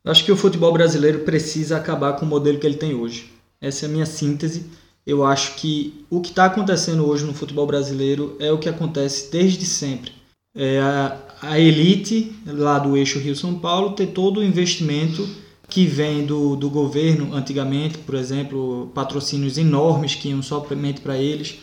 Eu 0.05 0.13
acho 0.13 0.25
que 0.25 0.31
o 0.31 0.37
futebol 0.37 0.73
brasileiro 0.73 1.25
precisa 1.25 1.79
acabar 1.79 2.13
com 2.13 2.25
o 2.25 2.29
modelo 2.29 2.61
que 2.61 2.67
ele 2.67 2.77
tem 2.77 2.95
hoje. 2.95 3.33
Essa 3.61 3.87
é 3.87 3.89
a 3.89 3.93
minha 3.93 4.07
síntese 4.07 4.71
eu 5.07 5.25
acho 5.25 5.57
que 5.57 6.05
o 6.09 6.21
que 6.21 6.31
está 6.31 6.47
acontecendo 6.47 7.07
hoje 7.07 7.25
no 7.25 7.35
futebol 7.35 7.67
brasileiro 7.67 8.37
é 8.39 8.53
o 8.53 8.59
que 8.59 8.69
acontece 8.69 9.31
desde 9.31 9.67
sempre. 9.67 10.13
É 10.55 10.81
a, 10.81 11.19
a 11.43 11.59
elite 11.59 12.33
lá 12.47 12.79
do 12.79 12.97
eixo 12.97 13.19
Rio-São 13.19 13.59
Paulo 13.59 13.93
ter 13.93 14.09
todo 14.09 14.41
o 14.41 14.45
investimento 14.45 15.29
que 15.69 15.87
vem 15.87 16.27
do, 16.27 16.55
do 16.55 16.69
governo 16.69 17.35
antigamente, 17.35 17.99
por 17.99 18.15
exemplo, 18.15 18.91
patrocínios 18.95 19.57
enormes 19.57 20.15
que 20.15 20.29
iam 20.29 20.43
somente 20.43 21.01
para 21.01 21.17
eles, 21.17 21.59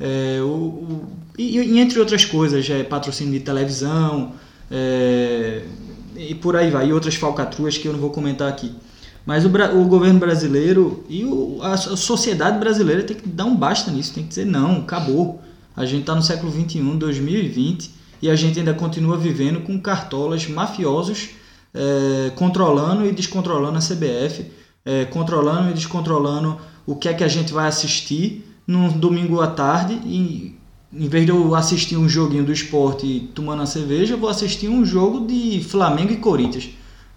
é, 0.00 0.40
o, 0.40 0.46
o, 0.46 1.08
e, 1.36 1.58
e, 1.58 1.78
entre 1.78 1.98
outras 2.00 2.24
coisas, 2.24 2.68
é, 2.70 2.82
patrocínio 2.82 3.34
de 3.34 3.40
televisão, 3.40 4.32
é, 4.70 5.62
e 6.16 6.34
por 6.34 6.56
aí 6.56 6.70
vai, 6.70 6.88
e 6.88 6.92
outras 6.92 7.16
falcatruas 7.16 7.76
que 7.76 7.86
eu 7.86 7.92
não 7.92 8.00
vou 8.00 8.10
comentar 8.10 8.48
aqui. 8.48 8.72
Mas 9.26 9.44
o, 9.44 9.48
o 9.48 9.84
governo 9.84 10.18
brasileiro 10.18 11.04
e 11.08 11.24
o, 11.24 11.58
a, 11.62 11.76
sociedade 11.76 12.58
brasileira 12.58 13.02
tem 13.02 13.16
que 13.16 13.28
dar 13.28 13.44
um 13.44 13.54
basta 13.54 13.90
nisso, 13.90 14.14
tem 14.14 14.22
que 14.22 14.30
dizer 14.30 14.46
não, 14.46 14.78
acabou. 14.78 15.40
A 15.76 15.84
gente 15.84 16.00
está 16.00 16.14
no 16.14 16.22
século 16.22 16.50
21, 16.50 16.96
2020, 16.96 17.90
e 18.22 18.28
a 18.30 18.36
gente 18.36 18.58
ainda 18.58 18.74
continua 18.74 19.16
vivendo 19.16 19.60
com 19.60 19.80
cartolas 19.80 20.46
mafiosos 20.48 21.30
é, 21.74 22.30
controlando 22.30 23.06
e 23.06 23.12
descontrolando 23.12 23.78
a 23.78 23.80
CBF, 23.80 24.50
é, 24.84 25.04
controlando 25.06 25.70
e 25.70 25.74
descontrolando 25.74 26.58
o 26.86 26.96
que 26.96 27.08
é 27.08 27.14
que 27.14 27.24
a 27.24 27.28
gente 27.28 27.52
vai 27.52 27.68
assistir 27.68 28.44
num 28.66 28.88
domingo 28.88 29.40
à 29.40 29.46
tarde 29.46 29.94
e 30.04 30.58
em 30.92 31.08
vez 31.08 31.24
de 31.24 31.30
eu 31.30 31.54
assistir 31.54 31.96
um 31.96 32.08
joguinho 32.08 32.44
do 32.44 32.52
esporte 32.52 33.30
tomando 33.32 33.62
a 33.62 33.66
cerveja, 33.66 34.14
eu 34.14 34.18
vou 34.18 34.28
assistir 34.28 34.68
um 34.68 34.84
jogo 34.84 35.26
de 35.26 35.62
Flamengo 35.62 36.12
e 36.12 36.16
Corinthians. 36.16 36.68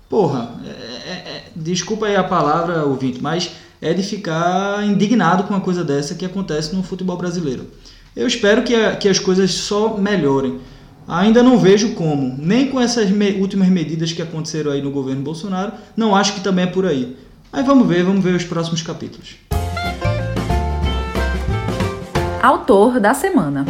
Porra, 0.07 0.51
é, 0.63 0.69
é, 0.69 1.11
é, 1.11 1.32
desculpa 1.55 2.05
aí 2.05 2.15
a 2.15 2.23
palavra, 2.23 2.85
ouvinte, 2.85 3.21
mas 3.21 3.51
é 3.81 3.93
de 3.93 4.01
ficar 4.01 4.85
indignado 4.85 5.43
com 5.43 5.53
uma 5.53 5.61
coisa 5.61 5.83
dessa 5.83 6.15
que 6.15 6.25
acontece 6.25 6.75
no 6.75 6.83
futebol 6.83 7.17
brasileiro. 7.17 7.67
Eu 8.15 8.27
espero 8.27 8.63
que, 8.63 8.73
a, 8.73 8.95
que 8.95 9.09
as 9.09 9.19
coisas 9.19 9.51
só 9.51 9.97
melhorem. 9.97 10.59
Ainda 11.07 11.43
não 11.43 11.57
vejo 11.57 11.95
como, 11.95 12.35
nem 12.37 12.69
com 12.69 12.79
essas 12.79 13.09
me 13.09 13.31
últimas 13.33 13.67
medidas 13.67 14.13
que 14.13 14.21
aconteceram 14.21 14.71
aí 14.71 14.81
no 14.81 14.89
governo 14.89 15.21
Bolsonaro, 15.21 15.73
não 15.97 16.15
acho 16.15 16.33
que 16.33 16.41
também 16.41 16.63
é 16.63 16.67
por 16.67 16.85
aí. 16.85 17.17
Mas 17.51 17.65
vamos 17.65 17.87
ver, 17.87 18.03
vamos 18.03 18.23
ver 18.23 18.35
os 18.35 18.45
próximos 18.45 18.81
capítulos. 18.81 19.35
Autor 22.41 22.99
da 22.99 23.13
semana. 23.13 23.65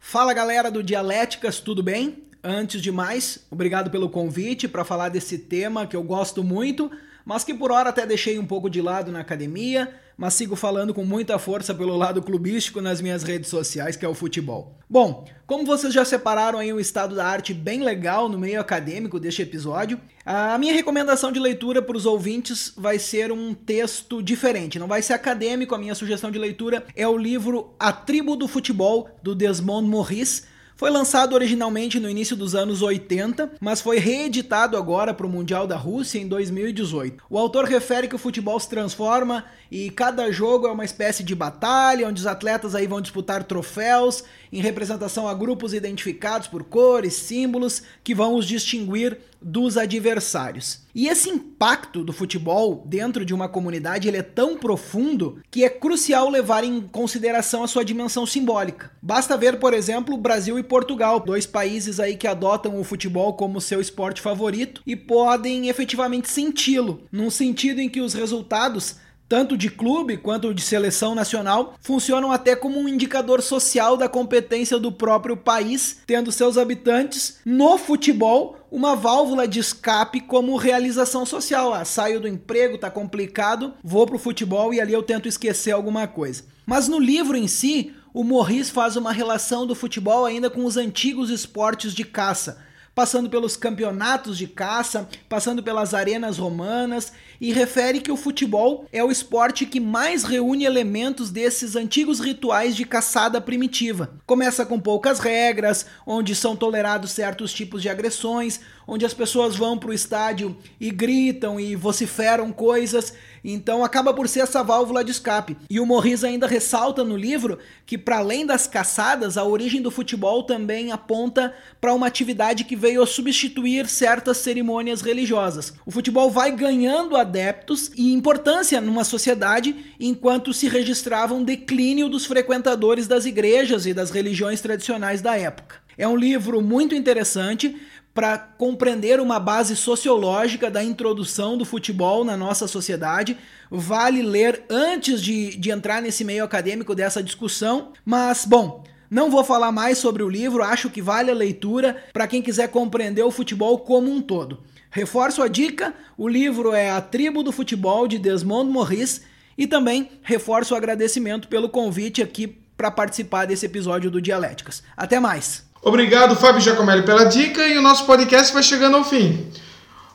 Fala 0.00 0.32
galera 0.32 0.70
do 0.70 0.82
Dialéticas, 0.82 1.60
tudo 1.60 1.82
bem? 1.82 2.25
Antes 2.48 2.80
de 2.80 2.92
mais, 2.92 3.40
obrigado 3.50 3.90
pelo 3.90 4.08
convite 4.08 4.68
para 4.68 4.84
falar 4.84 5.08
desse 5.08 5.36
tema 5.36 5.84
que 5.84 5.96
eu 5.96 6.02
gosto 6.04 6.44
muito, 6.44 6.88
mas 7.24 7.42
que 7.42 7.52
por 7.52 7.72
hora 7.72 7.90
até 7.90 8.06
deixei 8.06 8.38
um 8.38 8.46
pouco 8.46 8.70
de 8.70 8.80
lado 8.80 9.10
na 9.10 9.18
academia, 9.18 9.92
mas 10.16 10.34
sigo 10.34 10.54
falando 10.54 10.94
com 10.94 11.04
muita 11.04 11.40
força 11.40 11.74
pelo 11.74 11.96
lado 11.96 12.22
clubístico 12.22 12.80
nas 12.80 13.00
minhas 13.00 13.24
redes 13.24 13.50
sociais, 13.50 13.96
que 13.96 14.04
é 14.06 14.08
o 14.08 14.14
futebol. 14.14 14.78
Bom, 14.88 15.24
como 15.44 15.66
vocês 15.66 15.92
já 15.92 16.04
separaram 16.04 16.60
aí 16.60 16.72
um 16.72 16.78
estado 16.78 17.16
da 17.16 17.26
arte 17.26 17.52
bem 17.52 17.82
legal 17.82 18.28
no 18.28 18.38
meio 18.38 18.60
acadêmico 18.60 19.18
deste 19.18 19.42
episódio, 19.42 20.00
a 20.24 20.56
minha 20.56 20.72
recomendação 20.72 21.32
de 21.32 21.40
leitura 21.40 21.82
para 21.82 21.96
os 21.96 22.06
ouvintes 22.06 22.72
vai 22.76 23.00
ser 23.00 23.32
um 23.32 23.54
texto 23.54 24.22
diferente, 24.22 24.78
não 24.78 24.86
vai 24.86 25.02
ser 25.02 25.14
acadêmico, 25.14 25.74
a 25.74 25.78
minha 25.78 25.96
sugestão 25.96 26.30
de 26.30 26.38
leitura 26.38 26.86
é 26.94 27.08
o 27.08 27.18
livro 27.18 27.74
A 27.76 27.92
Tribo 27.92 28.36
do 28.36 28.46
Futebol, 28.46 29.10
do 29.20 29.34
Desmond 29.34 29.88
Morris, 29.88 30.46
foi 30.76 30.90
lançado 30.90 31.32
originalmente 31.32 31.98
no 31.98 32.08
início 32.08 32.36
dos 32.36 32.54
anos 32.54 32.82
80, 32.82 33.52
mas 33.60 33.80
foi 33.80 33.98
reeditado 33.98 34.76
agora 34.76 35.14
para 35.14 35.26
o 35.26 35.30
Mundial 35.30 35.66
da 35.66 35.76
Rússia 35.76 36.18
em 36.18 36.28
2018. 36.28 37.24
O 37.30 37.38
autor 37.38 37.64
refere 37.64 38.06
que 38.06 38.14
o 38.14 38.18
futebol 38.18 38.60
se 38.60 38.68
transforma 38.68 39.46
e 39.70 39.90
cada 39.90 40.30
jogo 40.30 40.66
é 40.66 40.70
uma 40.70 40.84
espécie 40.84 41.24
de 41.24 41.34
batalha, 41.34 42.06
onde 42.06 42.20
os 42.20 42.26
atletas 42.26 42.74
aí 42.74 42.86
vão 42.86 43.00
disputar 43.00 43.42
troféus 43.44 44.22
em 44.52 44.60
representação 44.60 45.26
a 45.26 45.32
grupos 45.32 45.72
identificados 45.72 46.46
por 46.46 46.62
cores, 46.62 47.14
símbolos 47.14 47.82
que 48.04 48.14
vão 48.14 48.36
os 48.36 48.46
distinguir 48.46 49.18
dos 49.40 49.76
adversários. 49.76 50.84
E 50.94 51.08
esse 51.08 51.28
impacto 51.28 52.02
do 52.02 52.12
futebol 52.12 52.82
dentro 52.86 53.24
de 53.24 53.34
uma 53.34 53.48
comunidade 53.48 54.08
ele 54.08 54.16
é 54.16 54.22
tão 54.22 54.56
profundo 54.56 55.40
que 55.50 55.62
é 55.62 55.68
crucial 55.68 56.30
levar 56.30 56.64
em 56.64 56.80
consideração 56.80 57.62
a 57.62 57.68
sua 57.68 57.84
dimensão 57.84 58.24
simbólica. 58.24 58.90
Basta 59.02 59.36
ver, 59.36 59.58
por 59.58 59.74
exemplo, 59.74 60.16
Brasil 60.16 60.58
e 60.58 60.62
Portugal, 60.62 61.20
dois 61.20 61.46
países 61.46 62.00
aí 62.00 62.16
que 62.16 62.26
adotam 62.26 62.80
o 62.80 62.84
futebol 62.84 63.34
como 63.34 63.60
seu 63.60 63.80
esporte 63.80 64.20
favorito 64.20 64.82
e 64.86 64.96
podem 64.96 65.68
efetivamente 65.68 66.30
senti-lo, 66.30 67.02
num 67.12 67.30
sentido 67.30 67.80
em 67.80 67.88
que 67.88 68.00
os 68.00 68.14
resultados 68.14 68.96
tanto 69.28 69.56
de 69.56 69.70
clube 69.70 70.16
quanto 70.16 70.54
de 70.54 70.62
seleção 70.62 71.14
nacional, 71.14 71.74
funcionam 71.80 72.30
até 72.30 72.54
como 72.54 72.78
um 72.78 72.88
indicador 72.88 73.42
social 73.42 73.96
da 73.96 74.08
competência 74.08 74.78
do 74.78 74.92
próprio 74.92 75.36
país, 75.36 75.98
tendo 76.06 76.30
seus 76.30 76.56
habitantes 76.56 77.38
no 77.44 77.76
futebol 77.78 78.56
uma 78.70 78.94
válvula 78.94 79.46
de 79.46 79.58
escape 79.58 80.20
como 80.20 80.56
realização 80.56 81.24
social. 81.24 81.72
Ah, 81.72 81.84
saio 81.84 82.20
do 82.20 82.28
emprego, 82.28 82.78
tá 82.78 82.90
complicado, 82.90 83.74
vou 83.82 84.06
pro 84.06 84.18
futebol 84.18 84.72
e 84.72 84.80
ali 84.80 84.92
eu 84.92 85.02
tento 85.02 85.28
esquecer 85.28 85.72
alguma 85.72 86.06
coisa. 86.06 86.44
Mas 86.64 86.88
no 86.88 86.98
livro 86.98 87.36
em 87.36 87.46
si, 87.46 87.94
o 88.12 88.24
Morris 88.24 88.70
faz 88.70 88.96
uma 88.96 89.12
relação 89.12 89.66
do 89.66 89.74
futebol 89.74 90.24
ainda 90.24 90.50
com 90.50 90.64
os 90.64 90.76
antigos 90.76 91.30
esportes 91.30 91.94
de 91.94 92.04
caça 92.04 92.65
passando 92.96 93.28
pelos 93.28 93.58
campeonatos 93.58 94.38
de 94.38 94.46
caça, 94.46 95.06
passando 95.28 95.62
pelas 95.62 95.92
arenas 95.92 96.38
romanas, 96.38 97.12
e 97.38 97.52
refere 97.52 98.00
que 98.00 98.10
o 98.10 98.16
futebol 98.16 98.86
é 98.90 99.04
o 99.04 99.10
esporte 99.10 99.66
que 99.66 99.78
mais 99.78 100.24
reúne 100.24 100.64
elementos 100.64 101.30
desses 101.30 101.76
antigos 101.76 102.20
rituais 102.20 102.74
de 102.74 102.86
caçada 102.86 103.38
primitiva. 103.38 104.14
Começa 104.24 104.64
com 104.64 104.80
poucas 104.80 105.18
regras, 105.18 105.84
onde 106.06 106.34
são 106.34 106.56
tolerados 106.56 107.10
certos 107.10 107.52
tipos 107.52 107.82
de 107.82 107.90
agressões, 107.90 108.60
onde 108.86 109.04
as 109.04 109.12
pessoas 109.12 109.56
vão 109.56 109.76
para 109.76 109.90
o 109.90 109.94
estádio 109.94 110.56
e 110.80 110.90
gritam 110.90 111.58
e 111.58 111.74
vociferam 111.74 112.52
coisas, 112.52 113.12
então 113.44 113.84
acaba 113.84 114.12
por 114.12 114.28
ser 114.28 114.40
essa 114.40 114.62
válvula 114.62 115.04
de 115.04 115.10
escape. 115.10 115.56
E 115.68 115.78
o 115.78 115.86
Morris 115.86 116.24
ainda 116.24 116.46
ressalta 116.46 117.04
no 117.04 117.16
livro 117.16 117.58
que, 117.84 117.96
para 117.96 118.18
além 118.18 118.44
das 118.44 118.66
caçadas, 118.66 119.36
a 119.36 119.44
origem 119.44 119.80
do 119.80 119.90
futebol 119.90 120.42
também 120.42 120.92
aponta 120.92 121.54
para 121.80 121.94
uma 121.94 122.06
atividade 122.06 122.64
que 122.64 122.76
veio 122.76 123.02
a 123.02 123.06
substituir 123.06 123.88
certas 123.88 124.38
cerimônias 124.38 125.00
religiosas. 125.00 125.74
O 125.84 125.90
futebol 125.90 126.30
vai 126.30 126.50
ganhando 126.50 127.16
adeptos 127.16 127.90
e 127.96 128.12
importância 128.12 128.80
numa 128.80 129.04
sociedade 129.04 129.94
enquanto 129.98 130.52
se 130.52 130.68
registrava 130.68 131.34
um 131.34 131.44
declínio 131.44 132.08
dos 132.08 132.26
frequentadores 132.26 133.06
das 133.06 133.26
igrejas 133.26 133.86
e 133.86 133.94
das 133.94 134.10
religiões 134.10 134.60
tradicionais 134.60 135.22
da 135.22 135.36
época. 135.36 135.86
É 135.98 136.06
um 136.06 136.16
livro 136.16 136.60
muito 136.60 136.94
interessante 136.94 137.74
para 138.16 138.38
compreender 138.38 139.20
uma 139.20 139.38
base 139.38 139.76
sociológica 139.76 140.70
da 140.70 140.82
introdução 140.82 141.58
do 141.58 141.66
futebol 141.66 142.24
na 142.24 142.34
nossa 142.34 142.66
sociedade. 142.66 143.36
Vale 143.70 144.22
ler 144.22 144.64
antes 144.70 145.20
de, 145.20 145.54
de 145.54 145.70
entrar 145.70 146.00
nesse 146.00 146.24
meio 146.24 146.42
acadêmico 146.42 146.94
dessa 146.94 147.22
discussão. 147.22 147.92
Mas, 148.06 148.46
bom, 148.46 148.82
não 149.10 149.30
vou 149.30 149.44
falar 149.44 149.70
mais 149.70 149.98
sobre 149.98 150.22
o 150.22 150.30
livro, 150.30 150.62
acho 150.62 150.88
que 150.88 151.02
vale 151.02 151.30
a 151.30 151.34
leitura 151.34 152.02
para 152.14 152.26
quem 152.26 152.40
quiser 152.40 152.68
compreender 152.68 153.22
o 153.22 153.30
futebol 153.30 153.80
como 153.80 154.10
um 154.10 154.22
todo. 154.22 154.62
Reforço 154.90 155.42
a 155.42 155.48
dica: 155.48 155.92
o 156.16 156.26
livro 156.26 156.72
é 156.72 156.90
A 156.90 157.02
Tribo 157.02 157.42
do 157.42 157.52
Futebol 157.52 158.08
de 158.08 158.18
Desmond 158.18 158.70
Morris 158.70 159.20
e 159.58 159.66
também 159.66 160.08
reforço 160.22 160.72
o 160.72 160.76
agradecimento 160.76 161.48
pelo 161.48 161.68
convite 161.68 162.22
aqui 162.22 162.46
para 162.78 162.90
participar 162.90 163.44
desse 163.44 163.66
episódio 163.66 164.10
do 164.10 164.22
Dialéticas. 164.22 164.82
Até 164.96 165.20
mais! 165.20 165.66
Obrigado, 165.86 166.34
Fábio 166.34 166.60
Giacomelli, 166.60 167.02
pela 167.02 167.22
dica 167.22 167.64
e 167.64 167.78
o 167.78 167.80
nosso 167.80 168.06
podcast 168.06 168.52
vai 168.52 168.60
chegando 168.60 168.96
ao 168.96 169.04
fim. 169.04 169.46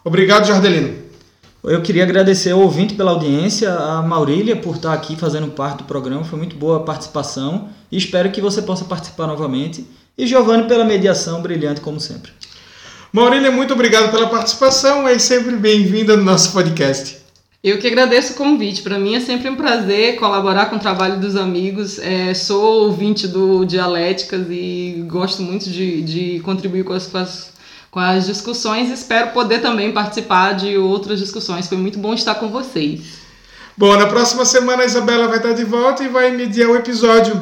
Obrigado, 0.04 0.46
Jardelino. 0.46 1.02
Eu 1.64 1.82
queria 1.82 2.04
agradecer 2.04 2.52
ao 2.52 2.60
ouvinte 2.60 2.94
pela 2.94 3.12
audiência, 3.12 3.74
a 3.74 4.02
Maurília 4.02 4.58
por 4.58 4.76
estar 4.76 4.92
aqui 4.92 5.16
fazendo 5.16 5.48
parte 5.52 5.78
do 5.78 5.84
programa, 5.86 6.26
foi 6.26 6.38
muito 6.38 6.58
boa 6.58 6.76
a 6.76 6.80
participação 6.82 7.70
e 7.90 7.96
espero 7.98 8.30
que 8.32 8.42
você 8.42 8.62
possa 8.62 8.84
participar 8.84 9.28
novamente. 9.28 9.88
E 10.18 10.28
Giovanni 10.28 10.68
pela 10.68 10.84
mediação 10.84 11.42
brilhante, 11.42 11.80
como 11.80 12.02
sempre. 12.02 12.34
Maurília, 13.14 13.50
muito 13.50 13.74
obrigado 13.74 14.12
pela 14.12 14.28
participação, 14.28 15.08
é 15.08 15.18
sempre 15.20 15.56
bem-vinda 15.56 16.18
no 16.18 16.24
nosso 16.26 16.52
podcast. 16.52 17.21
Eu 17.64 17.78
que 17.78 17.88
agradeço 17.88 18.34
o 18.34 18.36
convite. 18.36 18.82
Para 18.82 18.98
mim 18.98 19.16
é 19.16 19.20
sempre 19.20 19.48
um 19.48 19.56
prazer 19.56 20.16
colaborar 20.16 20.66
com 20.66 20.78
o 20.78 20.80
trabalho 20.80 21.20
dos 21.20 21.36
amigos. 21.36 22.00
É, 22.00 22.34
sou 22.34 22.86
ouvinte 22.86 23.28
do 23.28 23.64
Dialéticas 23.66 24.48
e 24.50 25.06
gosto 25.08 25.44
muito 25.44 25.70
de, 25.70 26.02
de 26.02 26.40
contribuir 26.40 26.84
com 26.84 26.94
as, 26.94 27.06
com 27.06 27.20
as, 27.20 27.54
com 27.92 28.00
as 28.00 28.26
discussões. 28.26 28.90
Espero 28.90 29.30
poder 29.30 29.62
também 29.62 29.92
participar 29.92 30.54
de 30.54 30.76
outras 30.76 31.20
discussões. 31.20 31.68
Foi 31.68 31.78
muito 31.78 32.00
bom 32.00 32.16
estar 32.16 32.34
com 32.34 32.48
vocês. 32.50 33.22
Bom, 33.78 33.96
na 33.96 34.08
próxima 34.08 34.44
semana 34.44 34.82
a 34.82 34.86
Isabela 34.86 35.28
vai 35.28 35.38
estar 35.38 35.54
de 35.54 35.64
volta 35.64 36.04
e 36.04 36.08
vai 36.08 36.32
mediar 36.32 36.68
o 36.68 36.76
episódio. 36.76 37.40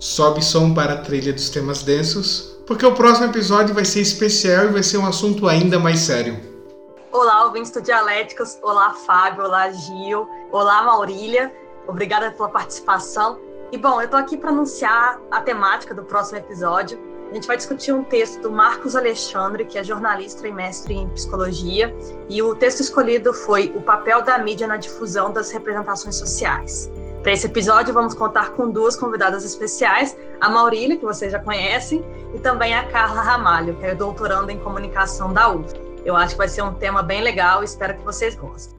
Sobe 0.00 0.44
som 0.44 0.74
para 0.74 0.94
a 0.94 0.98
trilha 0.98 1.32
dos 1.32 1.50
temas 1.50 1.84
densos, 1.84 2.56
porque 2.66 2.84
o 2.84 2.92
próximo 2.92 3.26
episódio 3.26 3.74
vai 3.74 3.84
ser 3.84 4.00
especial 4.00 4.64
e 4.64 4.72
vai 4.72 4.82
ser 4.82 4.98
um 4.98 5.06
assunto 5.06 5.46
ainda 5.46 5.78
mais 5.78 6.00
sério. 6.00 6.49
Olá, 7.12 7.44
ouvintes 7.44 7.72
do 7.72 7.82
Dialéticas. 7.82 8.56
Olá, 8.62 8.94
Fábio. 8.94 9.42
Olá, 9.42 9.68
Gil. 9.72 10.28
Olá, 10.52 10.84
Maurília. 10.84 11.52
Obrigada 11.88 12.30
pela 12.30 12.48
participação. 12.48 13.36
E 13.72 13.76
bom, 13.76 14.00
eu 14.00 14.04
estou 14.04 14.20
aqui 14.20 14.36
para 14.36 14.50
anunciar 14.50 15.20
a 15.28 15.40
temática 15.40 15.92
do 15.92 16.04
próximo 16.04 16.38
episódio. 16.38 17.00
A 17.28 17.34
gente 17.34 17.48
vai 17.48 17.56
discutir 17.56 17.92
um 17.92 18.04
texto 18.04 18.40
do 18.40 18.52
Marcos 18.52 18.94
Alexandre, 18.94 19.64
que 19.64 19.76
é 19.76 19.82
jornalista 19.82 20.46
e 20.46 20.52
mestre 20.52 20.94
em 20.94 21.08
psicologia, 21.08 21.92
e 22.28 22.40
o 22.42 22.54
texto 22.54 22.78
escolhido 22.78 23.34
foi 23.34 23.72
O 23.74 23.82
papel 23.82 24.22
da 24.22 24.38
mídia 24.38 24.68
na 24.68 24.76
difusão 24.76 25.32
das 25.32 25.50
representações 25.50 26.14
sociais. 26.14 26.88
Para 27.24 27.32
esse 27.32 27.46
episódio, 27.46 27.92
vamos 27.92 28.14
contar 28.14 28.52
com 28.52 28.70
duas 28.70 28.94
convidadas 28.94 29.44
especiais, 29.44 30.16
a 30.40 30.48
Maurília, 30.48 30.96
que 30.96 31.04
vocês 31.04 31.32
já 31.32 31.40
conhecem, 31.40 32.04
e 32.32 32.38
também 32.38 32.72
a 32.72 32.88
Carla 32.88 33.20
Ramalho, 33.20 33.76
que 33.76 33.86
é 33.86 33.96
doutoranda 33.96 34.52
em 34.52 34.60
comunicação 34.60 35.32
da 35.32 35.48
UF. 35.50 35.89
Eu 36.10 36.16
acho 36.16 36.34
que 36.34 36.38
vai 36.38 36.48
ser 36.48 36.62
um 36.62 36.74
tema 36.74 37.04
bem 37.04 37.22
legal 37.22 37.62
e 37.62 37.64
espero 37.66 37.94
que 37.96 38.02
vocês 38.02 38.34
gostem. 38.34 38.76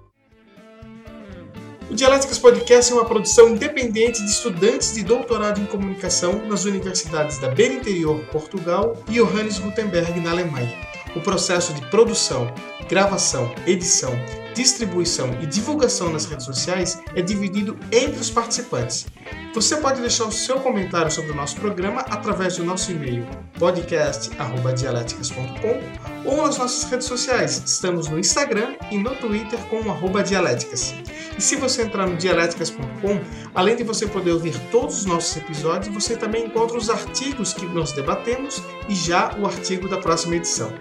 O 1.89 1.95
Dialéticas 1.95 2.37
Podcast 2.37 2.91
é 2.91 2.95
uma 2.95 3.05
produção 3.05 3.47
independente 3.47 4.21
de 4.21 4.29
estudantes 4.29 4.93
de 4.93 5.01
doutorado 5.01 5.61
em 5.61 5.65
comunicação 5.65 6.45
nas 6.45 6.65
universidades 6.65 7.37
da 7.37 7.47
Beira 7.47 7.75
Interior, 7.75 8.19
Portugal, 8.33 8.97
e 9.07 9.13
Johannes 9.13 9.59
Gutenberg, 9.59 10.19
na 10.19 10.31
Alemanha. 10.31 10.77
O 11.15 11.21
processo 11.21 11.73
de 11.73 11.81
produção, 11.85 12.53
gravação, 12.89 13.49
edição, 13.65 14.13
distribuição 14.53 15.29
e 15.41 15.45
divulgação 15.45 16.11
nas 16.11 16.25
redes 16.25 16.45
sociais 16.45 16.99
é 17.15 17.21
dividido 17.21 17.77
entre 17.91 18.19
os 18.19 18.29
participantes. 18.29 19.05
Você 19.53 19.75
pode 19.77 19.99
deixar 19.99 20.25
o 20.25 20.31
seu 20.31 20.61
comentário 20.61 21.11
sobre 21.11 21.31
o 21.31 21.35
nosso 21.35 21.57
programa 21.57 21.99
através 22.01 22.57
do 22.57 22.63
nosso 22.63 22.91
e-mail 22.91 23.27
podcast@dialeticas.com 23.59 25.81
ou 26.25 26.37
nas 26.37 26.57
nossas 26.57 26.89
redes 26.89 27.07
sociais. 27.07 27.61
Estamos 27.65 28.07
no 28.07 28.17
Instagram 28.17 28.75
e 28.89 28.97
no 28.97 29.13
Twitter 29.15 29.59
com 29.65 29.81
@dialéticas. 30.23 30.95
E 31.37 31.41
se 31.41 31.57
você 31.57 31.81
entrar 31.81 32.07
no 32.07 32.15
dialéticas.com, 32.15 33.19
além 33.53 33.75
de 33.75 33.83
você 33.83 34.07
poder 34.07 34.31
ouvir 34.31 34.57
todos 34.71 34.99
os 34.99 35.05
nossos 35.05 35.35
episódios, 35.35 35.93
você 35.93 36.15
também 36.15 36.45
encontra 36.45 36.77
os 36.77 36.89
artigos 36.89 37.53
que 37.53 37.65
nós 37.65 37.91
debatemos 37.91 38.63
e 38.87 38.95
já 38.95 39.35
o 39.37 39.45
artigo 39.45 39.89
da 39.89 39.97
próxima 39.97 40.37
edição. 40.37 40.71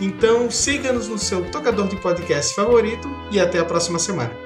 Então, 0.00 0.50
siga-nos 0.50 1.08
no 1.08 1.18
seu 1.18 1.50
tocador 1.50 1.88
de 1.88 1.96
podcast 1.96 2.54
favorito 2.54 3.08
e 3.30 3.40
até 3.40 3.58
a 3.58 3.64
próxima 3.64 3.98
semana. 3.98 4.45